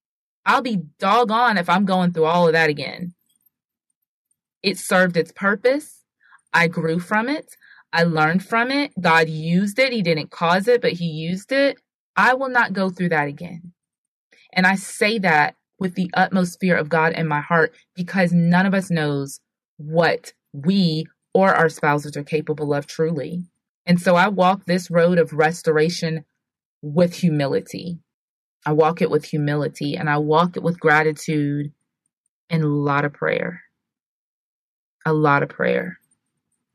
I'll 0.46 0.62
be 0.62 0.82
doggone 0.98 1.58
if 1.58 1.68
I'm 1.68 1.84
going 1.84 2.12
through 2.12 2.24
all 2.24 2.46
of 2.46 2.52
that 2.54 2.70
again. 2.70 3.14
It 4.62 4.78
served 4.78 5.16
its 5.16 5.32
purpose. 5.32 6.02
I 6.52 6.68
grew 6.68 6.98
from 6.98 7.28
it. 7.28 7.56
I 7.92 8.04
learned 8.04 8.44
from 8.44 8.70
it. 8.70 8.92
God 9.00 9.28
used 9.28 9.78
it. 9.78 9.92
He 9.92 10.02
didn't 10.02 10.30
cause 10.30 10.68
it, 10.68 10.80
but 10.80 10.92
He 10.92 11.06
used 11.06 11.52
it. 11.52 11.78
I 12.16 12.34
will 12.34 12.48
not 12.48 12.72
go 12.72 12.90
through 12.90 13.10
that 13.10 13.28
again. 13.28 13.72
And 14.52 14.66
I 14.66 14.74
say 14.74 15.18
that 15.20 15.56
with 15.78 15.94
the 15.94 16.10
utmost 16.14 16.60
fear 16.60 16.76
of 16.76 16.88
God 16.88 17.12
in 17.14 17.26
my 17.26 17.40
heart 17.40 17.74
because 17.94 18.32
none 18.32 18.66
of 18.66 18.74
us 18.74 18.90
knows 18.90 19.40
what 19.78 20.32
we 20.52 21.06
or 21.32 21.54
our 21.54 21.68
spouses 21.68 22.16
are 22.16 22.24
capable 22.24 22.74
of 22.74 22.86
truly. 22.86 23.44
And 23.86 24.00
so 24.00 24.14
I 24.16 24.28
walk 24.28 24.66
this 24.66 24.90
road 24.90 25.18
of 25.18 25.32
restoration 25.32 26.24
with 26.82 27.14
humility. 27.14 27.98
I 28.66 28.72
walk 28.72 29.00
it 29.00 29.10
with 29.10 29.24
humility 29.24 29.96
and 29.96 30.10
I 30.10 30.18
walk 30.18 30.56
it 30.56 30.62
with 30.62 30.80
gratitude 30.80 31.72
and 32.48 32.62
a 32.62 32.68
lot 32.68 33.04
of 33.04 33.12
prayer. 33.12 33.62
A 35.06 35.12
lot 35.12 35.42
of 35.42 35.48
prayer 35.48 36.00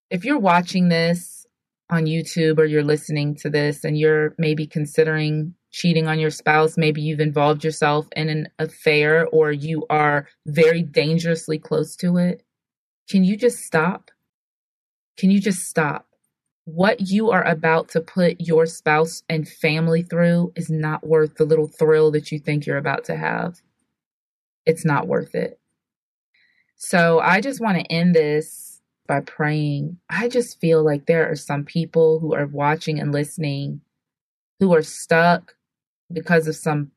if 0.10 0.24
you're 0.24 0.40
watching 0.40 0.90
this 0.90 1.46
on 1.90 2.06
YouTube 2.06 2.58
or 2.58 2.66
you're 2.66 2.84
listening 2.84 3.36
to 3.36 3.50
this 3.50 3.84
and 3.84 3.98
you're 3.98 4.34
maybe 4.38 4.66
considering 4.66 5.54
cheating 5.72 6.08
on 6.08 6.20
your 6.20 6.30
spouse, 6.30 6.78
maybe 6.78 7.02
you've 7.02 7.20
involved 7.20 7.64
yourself 7.64 8.08
in 8.16 8.30
an 8.30 8.48
affair 8.60 9.28
or 9.28 9.52
you 9.52 9.86
are 9.90 10.28
very 10.46 10.82
dangerously 10.82 11.60
close 11.60 11.96
to 11.98 12.18
it, 12.18 12.44
can 13.10 13.24
you 13.24 13.36
just 13.36 13.60
stop? 13.60 14.10
Can 15.18 15.32
you 15.32 15.40
just 15.40 15.66
stop? 15.66 16.05
What 16.66 17.10
you 17.10 17.32
are 17.32 17.44
about 17.44 17.90
to 17.90 18.02
put 18.02 18.42
your 18.42 18.66
spouse 18.66 19.24
and 19.30 19.48
family 19.48 20.04
through 20.04 20.52
is 20.56 20.70
not 20.70 21.06
worth 21.06 21.36
the 21.36 21.46
little 21.46 21.68
thrill 21.68 22.12
that 22.12 22.32
you 22.32 22.40
think 22.40 22.66
you're 22.66 22.78
about 22.78 23.06
to 23.06 23.16
have. 23.16 23.62
It's 24.66 24.84
not 24.84 25.08
worth 25.08 25.36
it. 25.36 25.60
So 26.76 27.20
I 27.20 27.40
just 27.40 27.62
want 27.62 27.78
to 27.78 27.92
end 27.92 28.16
this 28.16 28.82
by 29.08 29.22
praying, 29.22 29.98
I 30.10 30.28
just 30.28 30.60
feel 30.60 30.84
like 30.84 31.06
there 31.06 31.30
are 31.30 31.36
some 31.36 31.64
people 31.64 32.20
who 32.20 32.34
are 32.34 32.48
watching 32.48 33.00
and 33.00 33.12
listening 33.12 33.82
who 34.60 34.74
are 34.74 34.82
stuck 34.82 35.56
because 36.12 36.48
of 36.48 36.56
some 36.56 36.92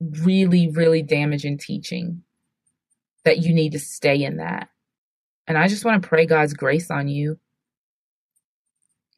really, 0.00 0.68
really 0.68 1.02
damaging 1.02 1.58
teaching 1.58 2.22
that 3.24 3.38
you 3.38 3.52
need 3.52 3.72
to 3.72 3.78
stay 3.78 4.22
in 4.22 4.38
that. 4.38 4.70
And 5.46 5.58
I 5.58 5.68
just 5.68 5.84
want 5.84 6.02
to 6.02 6.08
pray 6.08 6.26
God's 6.26 6.54
grace 6.54 6.90
on 6.90 7.08
you. 7.08 7.38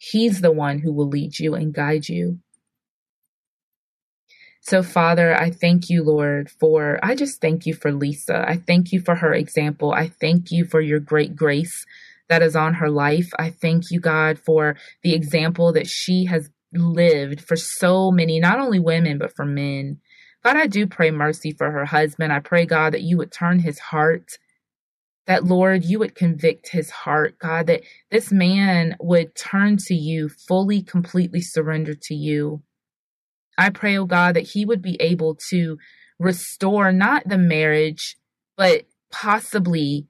He's 0.05 0.41
the 0.41 0.51
one 0.51 0.81
who 0.81 0.93
will 0.93 1.07
lead 1.07 1.39
you 1.39 1.55
and 1.55 1.73
guide 1.73 2.09
you. 2.09 2.41
So, 4.61 4.83
Father, 4.83 5.33
I 5.33 5.51
thank 5.51 5.89
you, 5.89 6.03
Lord, 6.03 6.51
for, 6.51 6.99
I 7.05 7.15
just 7.15 7.41
thank 7.41 7.67
you 7.67 7.75
for 7.75 7.93
Lysa. 7.93 8.45
I 8.45 8.57
thank 8.57 8.91
you 8.91 9.01
for 9.01 9.15
her 9.15 9.33
example. 9.33 9.93
I 9.93 10.09
thank 10.09 10.51
you 10.51 10.65
for 10.65 10.81
your 10.81 10.99
great 10.99 11.37
grace 11.37 11.87
that 12.29 12.43
is 12.43 12.57
on 12.57 12.75
her 12.75 12.91
life. 12.91 13.31
I 13.39 13.51
thank 13.51 13.93
you, 13.93 14.01
God, 14.01 14.41
for 14.41 14.77
the 15.05 15.15
example 15.15 15.73
that 15.73 15.87
she 15.87 16.25
has 16.25 16.51
lived 16.73 17.41
for 17.41 17.55
so 17.55 18.11
many, 18.11 18.41
not 18.41 18.59
only 18.59 18.81
women, 18.81 19.19
but 19.19 19.37
for 19.37 19.45
men. 19.45 20.01
God, 20.43 20.57
I 20.57 20.67
do 20.67 20.89
pray 20.89 21.13
mercy 21.13 21.53
for 21.53 21.71
her 21.71 21.85
husband. 21.85 22.33
I 22.33 22.41
pray, 22.41 22.67
God, 22.67 22.95
that 22.95 23.03
you 23.03 23.19
would 23.19 23.31
turn 23.31 23.61
his 23.61 23.79
heart, 23.79 24.33
that, 25.27 25.45
Lord, 25.45 25.85
you 25.85 25.99
would 26.01 26.15
convict 26.15 26.71
his 26.71 26.91
heart, 26.91 27.39
God, 27.39 27.67
that 27.69 27.83
this 28.11 28.33
man 28.33 28.97
would 29.01 29.35
turn 29.35 29.77
to 29.87 29.95
you, 29.95 30.29
fully, 30.29 30.83
completely 30.83 31.41
surrender 31.41 31.95
to 31.95 32.15
you. 32.15 32.63
I 33.57 33.71
pray, 33.71 33.97
oh 33.97 34.07
God, 34.07 34.35
that 34.35 34.49
he 34.49 34.65
would 34.65 34.83
be 34.83 35.01
able 35.01 35.37
to 35.51 35.79
restore 36.19 36.93
not 36.93 37.29
the 37.29 37.39
marriage, 37.39 38.17
but 38.57 38.87
possibly 39.11 40.07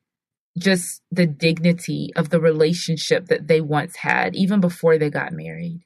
just 0.58 1.02
the 1.10 1.26
dignity 1.26 2.10
of 2.14 2.30
the 2.30 2.40
relationship 2.40 3.26
that 3.26 3.48
they 3.48 3.60
once 3.60 3.96
had, 3.96 4.34
even 4.36 4.60
before 4.60 4.98
they 4.98 5.10
got 5.10 5.32
married. 5.32 5.80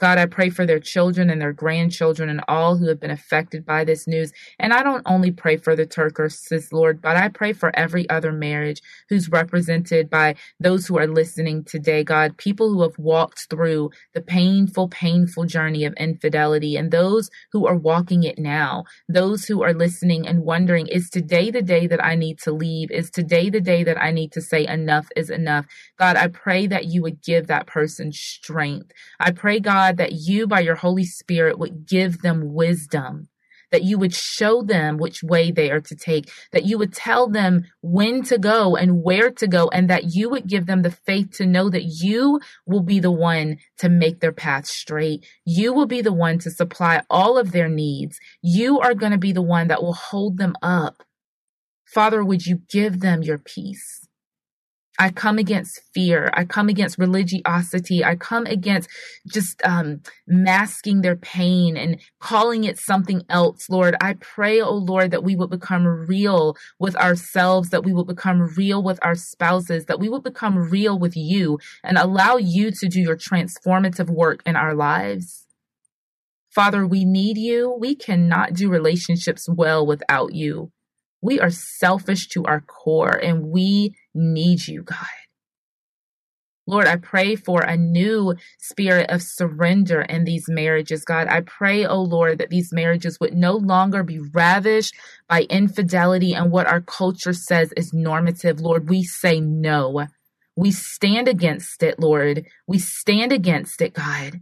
God, 0.00 0.16
I 0.18 0.24
pray 0.24 0.48
for 0.48 0.64
their 0.64 0.80
children 0.80 1.28
and 1.28 1.40
their 1.40 1.52
grandchildren 1.52 2.30
and 2.30 2.40
all 2.48 2.78
who 2.78 2.88
have 2.88 2.98
been 2.98 3.10
affected 3.10 3.66
by 3.66 3.84
this 3.84 4.08
news. 4.08 4.32
And 4.58 4.72
I 4.72 4.82
don't 4.82 5.02
only 5.04 5.30
pray 5.30 5.58
for 5.58 5.76
the 5.76 5.84
Turk 5.84 6.18
or 6.18 6.30
Turkers, 6.30 6.72
Lord, 6.72 7.02
but 7.02 7.16
I 7.16 7.28
pray 7.28 7.52
for 7.52 7.70
every 7.76 8.08
other 8.08 8.32
marriage 8.32 8.80
who's 9.10 9.28
represented 9.28 10.08
by 10.08 10.36
those 10.58 10.86
who 10.86 10.98
are 10.98 11.06
listening 11.06 11.64
today, 11.64 12.02
God, 12.02 12.38
people 12.38 12.72
who 12.72 12.82
have 12.82 12.98
walked 12.98 13.48
through 13.50 13.90
the 14.14 14.22
painful, 14.22 14.88
painful 14.88 15.44
journey 15.44 15.84
of 15.84 15.92
infidelity 15.94 16.76
and 16.76 16.90
those 16.90 17.30
who 17.52 17.66
are 17.66 17.76
walking 17.76 18.24
it 18.24 18.38
now, 18.38 18.84
those 19.08 19.44
who 19.44 19.62
are 19.62 19.74
listening 19.74 20.26
and 20.26 20.44
wondering, 20.44 20.86
is 20.86 21.10
today 21.10 21.50
the 21.50 21.62
day 21.62 21.86
that 21.86 22.02
I 22.02 22.14
need 22.14 22.38
to 22.40 22.52
leave? 22.52 22.90
Is 22.90 23.10
today 23.10 23.50
the 23.50 23.60
day 23.60 23.84
that 23.84 24.02
I 24.02 24.10
need 24.10 24.32
to 24.32 24.40
say 24.40 24.66
enough 24.66 25.08
is 25.14 25.28
enough? 25.28 25.66
God, 25.98 26.16
I 26.16 26.28
pray 26.28 26.66
that 26.68 26.86
you 26.86 27.02
would 27.02 27.22
give 27.22 27.48
that 27.48 27.66
person 27.66 28.12
strength. 28.12 28.92
I 29.18 29.30
pray, 29.32 29.60
God, 29.60 29.89
God, 29.90 29.96
that 29.98 30.12
you, 30.12 30.46
by 30.46 30.60
your 30.60 30.76
Holy 30.76 31.04
Spirit, 31.04 31.58
would 31.58 31.86
give 31.86 32.22
them 32.22 32.54
wisdom, 32.54 33.28
that 33.72 33.82
you 33.82 33.98
would 33.98 34.14
show 34.14 34.62
them 34.62 34.98
which 34.98 35.22
way 35.22 35.50
they 35.50 35.70
are 35.70 35.80
to 35.80 35.96
take, 35.96 36.30
that 36.52 36.64
you 36.64 36.78
would 36.78 36.92
tell 36.92 37.28
them 37.28 37.64
when 37.82 38.22
to 38.24 38.38
go 38.38 38.76
and 38.76 39.02
where 39.02 39.30
to 39.32 39.48
go, 39.48 39.68
and 39.68 39.90
that 39.90 40.14
you 40.14 40.30
would 40.30 40.46
give 40.46 40.66
them 40.66 40.82
the 40.82 40.92
faith 40.92 41.32
to 41.32 41.46
know 41.46 41.68
that 41.70 41.84
you 41.84 42.40
will 42.66 42.82
be 42.82 43.00
the 43.00 43.10
one 43.10 43.58
to 43.78 43.88
make 43.88 44.20
their 44.20 44.32
path 44.32 44.66
straight. 44.66 45.26
You 45.44 45.72
will 45.72 45.86
be 45.86 46.02
the 46.02 46.12
one 46.12 46.38
to 46.40 46.50
supply 46.50 47.02
all 47.10 47.36
of 47.36 47.50
their 47.50 47.68
needs. 47.68 48.18
You 48.42 48.78
are 48.78 48.94
going 48.94 49.12
to 49.12 49.18
be 49.18 49.32
the 49.32 49.42
one 49.42 49.68
that 49.68 49.82
will 49.82 49.94
hold 49.94 50.38
them 50.38 50.54
up. 50.62 51.02
Father, 51.84 52.24
would 52.24 52.46
you 52.46 52.60
give 52.68 53.00
them 53.00 53.24
your 53.24 53.38
peace? 53.38 54.06
I 55.00 55.08
come 55.08 55.38
against 55.38 55.80
fear. 55.94 56.30
I 56.34 56.44
come 56.44 56.68
against 56.68 56.98
religiosity. 56.98 58.04
I 58.04 58.16
come 58.16 58.44
against 58.44 58.90
just 59.26 59.58
um, 59.64 60.02
masking 60.26 61.00
their 61.00 61.16
pain 61.16 61.78
and 61.78 61.98
calling 62.20 62.64
it 62.64 62.78
something 62.78 63.22
else, 63.30 63.70
Lord. 63.70 63.96
I 64.02 64.12
pray, 64.20 64.60
oh 64.60 64.74
Lord, 64.74 65.10
that 65.12 65.24
we 65.24 65.36
would 65.36 65.48
become 65.48 65.86
real 65.86 66.54
with 66.78 66.96
ourselves, 66.96 67.70
that 67.70 67.82
we 67.82 67.94
would 67.94 68.08
become 68.08 68.52
real 68.58 68.82
with 68.82 68.98
our 69.00 69.14
spouses, 69.14 69.86
that 69.86 69.98
we 69.98 70.10
would 70.10 70.22
become 70.22 70.68
real 70.70 70.98
with 70.98 71.16
you 71.16 71.58
and 71.82 71.96
allow 71.96 72.36
you 72.36 72.70
to 72.70 72.86
do 72.86 73.00
your 73.00 73.16
transformative 73.16 74.10
work 74.10 74.42
in 74.44 74.54
our 74.54 74.74
lives. 74.74 75.46
Father, 76.50 76.86
we 76.86 77.06
need 77.06 77.38
you. 77.38 77.74
We 77.80 77.94
cannot 77.94 78.52
do 78.52 78.68
relationships 78.68 79.48
well 79.48 79.86
without 79.86 80.34
you. 80.34 80.72
We 81.22 81.40
are 81.40 81.50
selfish 81.50 82.28
to 82.28 82.44
our 82.44 82.60
core 82.60 83.16
and 83.22 83.46
we 83.46 83.94
need 84.14 84.66
you, 84.66 84.82
God. 84.82 85.06
Lord, 86.66 86.86
I 86.86 86.96
pray 86.96 87.34
for 87.34 87.62
a 87.62 87.76
new 87.76 88.34
spirit 88.58 89.10
of 89.10 89.22
surrender 89.22 90.02
in 90.02 90.24
these 90.24 90.44
marriages, 90.48 91.04
God. 91.04 91.26
I 91.26 91.40
pray, 91.40 91.84
oh 91.84 92.02
Lord, 92.02 92.38
that 92.38 92.50
these 92.50 92.72
marriages 92.72 93.18
would 93.18 93.34
no 93.34 93.54
longer 93.54 94.04
be 94.04 94.20
ravished 94.32 94.94
by 95.28 95.42
infidelity 95.50 96.32
and 96.32 96.52
what 96.52 96.68
our 96.68 96.80
culture 96.80 97.32
says 97.32 97.72
is 97.76 97.92
normative. 97.92 98.60
Lord, 98.60 98.88
we 98.88 99.02
say 99.02 99.40
no. 99.40 100.06
We 100.54 100.70
stand 100.70 101.26
against 101.26 101.82
it, 101.82 101.98
Lord. 101.98 102.46
We 102.68 102.78
stand 102.78 103.32
against 103.32 103.82
it, 103.82 103.94
God. 103.94 104.40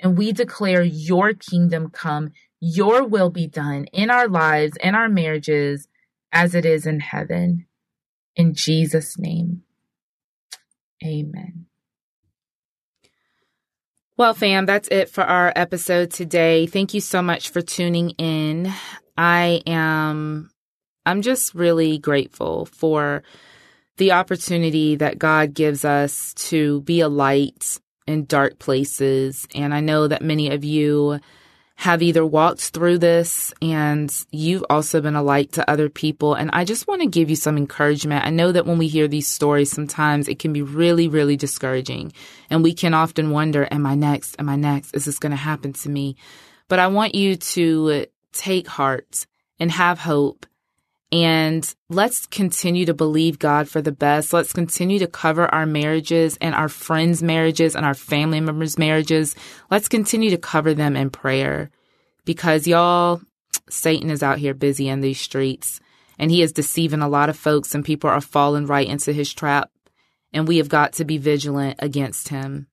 And 0.00 0.18
we 0.18 0.32
declare 0.32 0.82
your 0.82 1.32
kingdom 1.32 1.90
come, 1.90 2.32
your 2.60 3.04
will 3.04 3.30
be 3.30 3.46
done 3.46 3.84
in 3.86 4.10
our 4.10 4.28
lives, 4.28 4.76
in 4.82 4.94
our 4.94 5.08
marriages, 5.08 5.88
as 6.32 6.54
it 6.54 6.64
is 6.64 6.86
in 6.86 7.00
heaven. 7.00 7.66
In 8.36 8.54
Jesus' 8.54 9.18
name, 9.18 9.62
amen. 11.04 11.66
Well, 14.16 14.34
fam, 14.34 14.66
that's 14.66 14.88
it 14.88 15.08
for 15.08 15.22
our 15.22 15.52
episode 15.54 16.10
today. 16.10 16.66
Thank 16.66 16.92
you 16.92 17.00
so 17.00 17.22
much 17.22 17.50
for 17.50 17.62
tuning 17.62 18.10
in. 18.10 18.72
I 19.16 19.62
am, 19.64 20.50
I'm 21.06 21.22
just 21.22 21.54
really 21.54 21.98
grateful 21.98 22.66
for 22.66 23.22
the 23.96 24.12
opportunity 24.12 24.96
that 24.96 25.18
God 25.18 25.54
gives 25.54 25.84
us 25.84 26.34
to 26.34 26.80
be 26.82 27.00
a 27.00 27.08
light 27.08 27.78
in 28.08 28.24
dark 28.24 28.58
places. 28.58 29.46
And 29.54 29.72
I 29.72 29.80
know 29.80 30.08
that 30.08 30.22
many 30.22 30.50
of 30.50 30.64
you 30.64 31.20
have 31.78 32.02
either 32.02 32.26
walked 32.26 32.70
through 32.70 32.98
this 32.98 33.54
and 33.62 34.12
you've 34.32 34.64
also 34.68 35.00
been 35.00 35.14
a 35.14 35.22
light 35.22 35.52
to 35.52 35.70
other 35.70 35.88
people. 35.88 36.34
And 36.34 36.50
I 36.52 36.64
just 36.64 36.88
want 36.88 37.02
to 37.02 37.06
give 37.06 37.30
you 37.30 37.36
some 37.36 37.56
encouragement. 37.56 38.26
I 38.26 38.30
know 38.30 38.50
that 38.50 38.66
when 38.66 38.78
we 38.78 38.88
hear 38.88 39.06
these 39.06 39.28
stories, 39.28 39.70
sometimes 39.70 40.26
it 40.26 40.40
can 40.40 40.52
be 40.52 40.60
really, 40.60 41.06
really 41.06 41.36
discouraging. 41.36 42.12
And 42.50 42.64
we 42.64 42.74
can 42.74 42.94
often 42.94 43.30
wonder, 43.30 43.68
am 43.70 43.86
I 43.86 43.94
next? 43.94 44.34
Am 44.40 44.48
I 44.48 44.56
next? 44.56 44.92
Is 44.92 45.04
this 45.04 45.20
going 45.20 45.30
to 45.30 45.36
happen 45.36 45.72
to 45.74 45.88
me? 45.88 46.16
But 46.66 46.80
I 46.80 46.88
want 46.88 47.14
you 47.14 47.36
to 47.36 48.06
take 48.32 48.66
heart 48.66 49.28
and 49.60 49.70
have 49.70 50.00
hope. 50.00 50.46
And 51.10 51.74
let's 51.88 52.26
continue 52.26 52.84
to 52.84 52.92
believe 52.92 53.38
God 53.38 53.68
for 53.68 53.80
the 53.80 53.92
best. 53.92 54.32
Let's 54.32 54.52
continue 54.52 54.98
to 54.98 55.06
cover 55.06 55.52
our 55.54 55.64
marriages 55.64 56.36
and 56.40 56.54
our 56.54 56.68
friends' 56.68 57.22
marriages 57.22 57.74
and 57.74 57.86
our 57.86 57.94
family 57.94 58.40
members' 58.40 58.78
marriages. 58.78 59.34
Let's 59.70 59.88
continue 59.88 60.30
to 60.30 60.36
cover 60.36 60.74
them 60.74 60.96
in 60.96 61.08
prayer 61.08 61.70
because 62.26 62.66
y'all, 62.66 63.22
Satan 63.70 64.10
is 64.10 64.22
out 64.22 64.38
here 64.38 64.52
busy 64.52 64.88
in 64.88 65.00
these 65.00 65.20
streets 65.20 65.80
and 66.18 66.30
he 66.30 66.42
is 66.42 66.52
deceiving 66.52 67.00
a 67.00 67.08
lot 67.08 67.30
of 67.30 67.38
folks 67.38 67.74
and 67.74 67.84
people 67.84 68.10
are 68.10 68.20
falling 68.20 68.66
right 68.66 68.86
into 68.86 69.12
his 69.12 69.32
trap. 69.32 69.70
And 70.34 70.46
we 70.46 70.58
have 70.58 70.68
got 70.68 70.92
to 70.94 71.06
be 71.06 71.16
vigilant 71.16 71.76
against 71.78 72.28
him. 72.28 72.66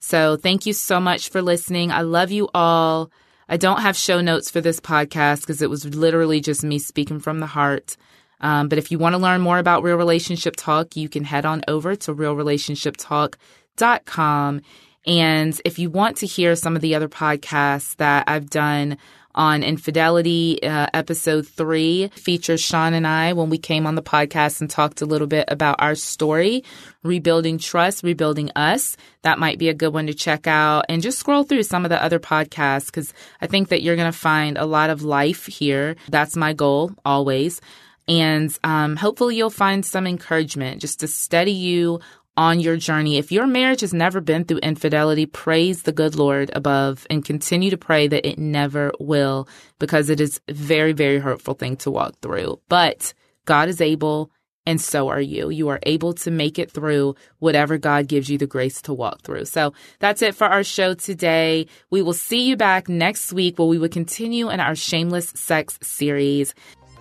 So 0.00 0.36
thank 0.36 0.66
you 0.66 0.72
so 0.72 0.98
much 0.98 1.28
for 1.28 1.40
listening. 1.40 1.92
I 1.92 2.00
love 2.00 2.32
you 2.32 2.48
all. 2.52 3.12
I 3.48 3.56
don't 3.56 3.80
have 3.80 3.96
show 3.96 4.20
notes 4.20 4.50
for 4.50 4.60
this 4.60 4.80
podcast 4.80 5.42
because 5.42 5.62
it 5.62 5.70
was 5.70 5.94
literally 5.94 6.40
just 6.40 6.64
me 6.64 6.78
speaking 6.78 7.20
from 7.20 7.40
the 7.40 7.46
heart. 7.46 7.96
Um, 8.40 8.68
but 8.68 8.78
if 8.78 8.90
you 8.90 8.98
want 8.98 9.14
to 9.14 9.18
learn 9.18 9.40
more 9.40 9.58
about 9.58 9.82
Real 9.82 9.96
Relationship 9.96 10.56
Talk, 10.56 10.94
you 10.96 11.08
can 11.08 11.24
head 11.24 11.46
on 11.46 11.62
over 11.68 11.96
to 11.96 12.14
realrelationshiptalk.com. 12.14 14.60
And 15.06 15.60
if 15.64 15.78
you 15.78 15.88
want 15.88 16.18
to 16.18 16.26
hear 16.26 16.54
some 16.56 16.74
of 16.74 16.82
the 16.82 16.96
other 16.96 17.08
podcasts 17.08 17.94
that 17.96 18.24
I've 18.26 18.50
done 18.50 18.98
on 19.36 19.62
infidelity. 19.62 20.62
Uh, 20.62 20.86
episode 20.94 21.46
three 21.46 22.08
features 22.14 22.60
Sean 22.60 22.94
and 22.94 23.06
I 23.06 23.34
when 23.34 23.50
we 23.50 23.58
came 23.58 23.86
on 23.86 23.94
the 23.94 24.02
podcast 24.02 24.60
and 24.60 24.70
talked 24.70 25.02
a 25.02 25.06
little 25.06 25.26
bit 25.26 25.44
about 25.48 25.76
our 25.80 25.94
story, 25.94 26.64
rebuilding 27.02 27.58
trust, 27.58 28.02
rebuilding 28.02 28.50
us. 28.56 28.96
That 29.22 29.38
might 29.38 29.58
be 29.58 29.68
a 29.68 29.74
good 29.74 29.92
one 29.92 30.06
to 30.06 30.14
check 30.14 30.46
out 30.46 30.86
and 30.88 31.02
just 31.02 31.18
scroll 31.18 31.44
through 31.44 31.64
some 31.64 31.84
of 31.84 31.90
the 31.90 32.02
other 32.02 32.18
podcasts 32.18 32.86
because 32.86 33.12
I 33.40 33.46
think 33.46 33.68
that 33.68 33.82
you're 33.82 33.96
going 33.96 34.10
to 34.10 34.18
find 34.18 34.56
a 34.56 34.66
lot 34.66 34.90
of 34.90 35.02
life 35.02 35.46
here. 35.46 35.96
That's 36.08 36.36
my 36.36 36.52
goal 36.52 36.92
always. 37.04 37.60
And 38.08 38.56
um, 38.62 38.96
hopefully 38.96 39.36
you'll 39.36 39.50
find 39.50 39.84
some 39.84 40.06
encouragement 40.06 40.80
just 40.80 41.00
to 41.00 41.08
steady 41.08 41.52
you 41.52 42.00
on 42.36 42.60
your 42.60 42.76
journey. 42.76 43.16
If 43.16 43.32
your 43.32 43.46
marriage 43.46 43.80
has 43.80 43.94
never 43.94 44.20
been 44.20 44.44
through 44.44 44.58
infidelity, 44.58 45.26
praise 45.26 45.82
the 45.82 45.92
good 45.92 46.16
Lord 46.16 46.50
above 46.54 47.06
and 47.08 47.24
continue 47.24 47.70
to 47.70 47.76
pray 47.76 48.08
that 48.08 48.28
it 48.28 48.38
never 48.38 48.92
will 49.00 49.48
because 49.78 50.10
it 50.10 50.20
is 50.20 50.40
a 50.48 50.52
very, 50.52 50.92
very 50.92 51.18
hurtful 51.18 51.54
thing 51.54 51.76
to 51.78 51.90
walk 51.90 52.20
through. 52.20 52.60
But 52.68 53.14
God 53.44 53.68
is 53.68 53.80
able 53.80 54.30
and 54.66 54.80
so 54.80 55.08
are 55.08 55.20
you. 55.20 55.48
You 55.48 55.68
are 55.68 55.78
able 55.84 56.12
to 56.14 56.30
make 56.30 56.58
it 56.58 56.72
through 56.72 57.14
whatever 57.38 57.78
God 57.78 58.08
gives 58.08 58.28
you 58.28 58.36
the 58.36 58.48
grace 58.48 58.82
to 58.82 58.92
walk 58.92 59.22
through. 59.22 59.44
So 59.44 59.72
that's 60.00 60.22
it 60.22 60.34
for 60.34 60.48
our 60.48 60.64
show 60.64 60.94
today. 60.94 61.68
We 61.90 62.02
will 62.02 62.12
see 62.12 62.48
you 62.48 62.56
back 62.56 62.88
next 62.88 63.32
week 63.32 63.58
where 63.58 63.68
we 63.68 63.78
will 63.78 63.88
continue 63.88 64.50
in 64.50 64.58
our 64.58 64.74
shameless 64.74 65.28
sex 65.36 65.78
series. 65.82 66.52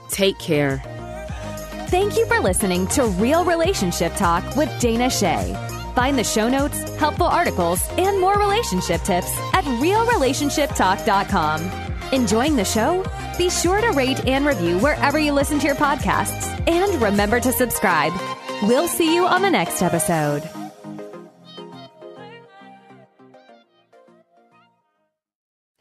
Take 0.10 0.38
care. 0.38 1.05
Thank 1.96 2.18
you 2.18 2.26
for 2.26 2.42
listening 2.42 2.88
to 2.88 3.06
Real 3.06 3.46
Relationship 3.46 4.14
Talk 4.16 4.58
with 4.58 4.70
Dana 4.82 5.10
Che. 5.10 5.56
Find 5.96 6.20
the 6.20 6.26
show 6.26 6.50
notes, 6.50 6.78
helpful 6.96 7.26
articles, 7.26 7.88
and 7.92 8.20
more 8.20 8.38
relationship 8.38 9.02
tips 9.04 9.34
at 9.54 9.64
realrelationshiptalk.com. 9.64 11.72
Enjoying 12.12 12.58
the 12.58 12.66
show? 12.66 13.06
Be 13.38 13.50
sure 13.50 13.80
to 13.80 13.92
rate 13.92 14.28
and 14.28 14.46
review 14.46 14.78
wherever 14.80 15.18
you 15.18 15.32
listen 15.32 15.58
to 15.60 15.68
your 15.68 15.78
podcasts. 15.78 16.48
And 16.68 17.02
remember 17.02 17.40
to 17.40 17.54
subscribe. 17.54 18.12
We'll 18.64 18.90
see 18.90 19.16
you 19.16 19.26
on 19.26 19.42
the 19.42 19.50
next 19.50 19.82
episode. 19.82 20.44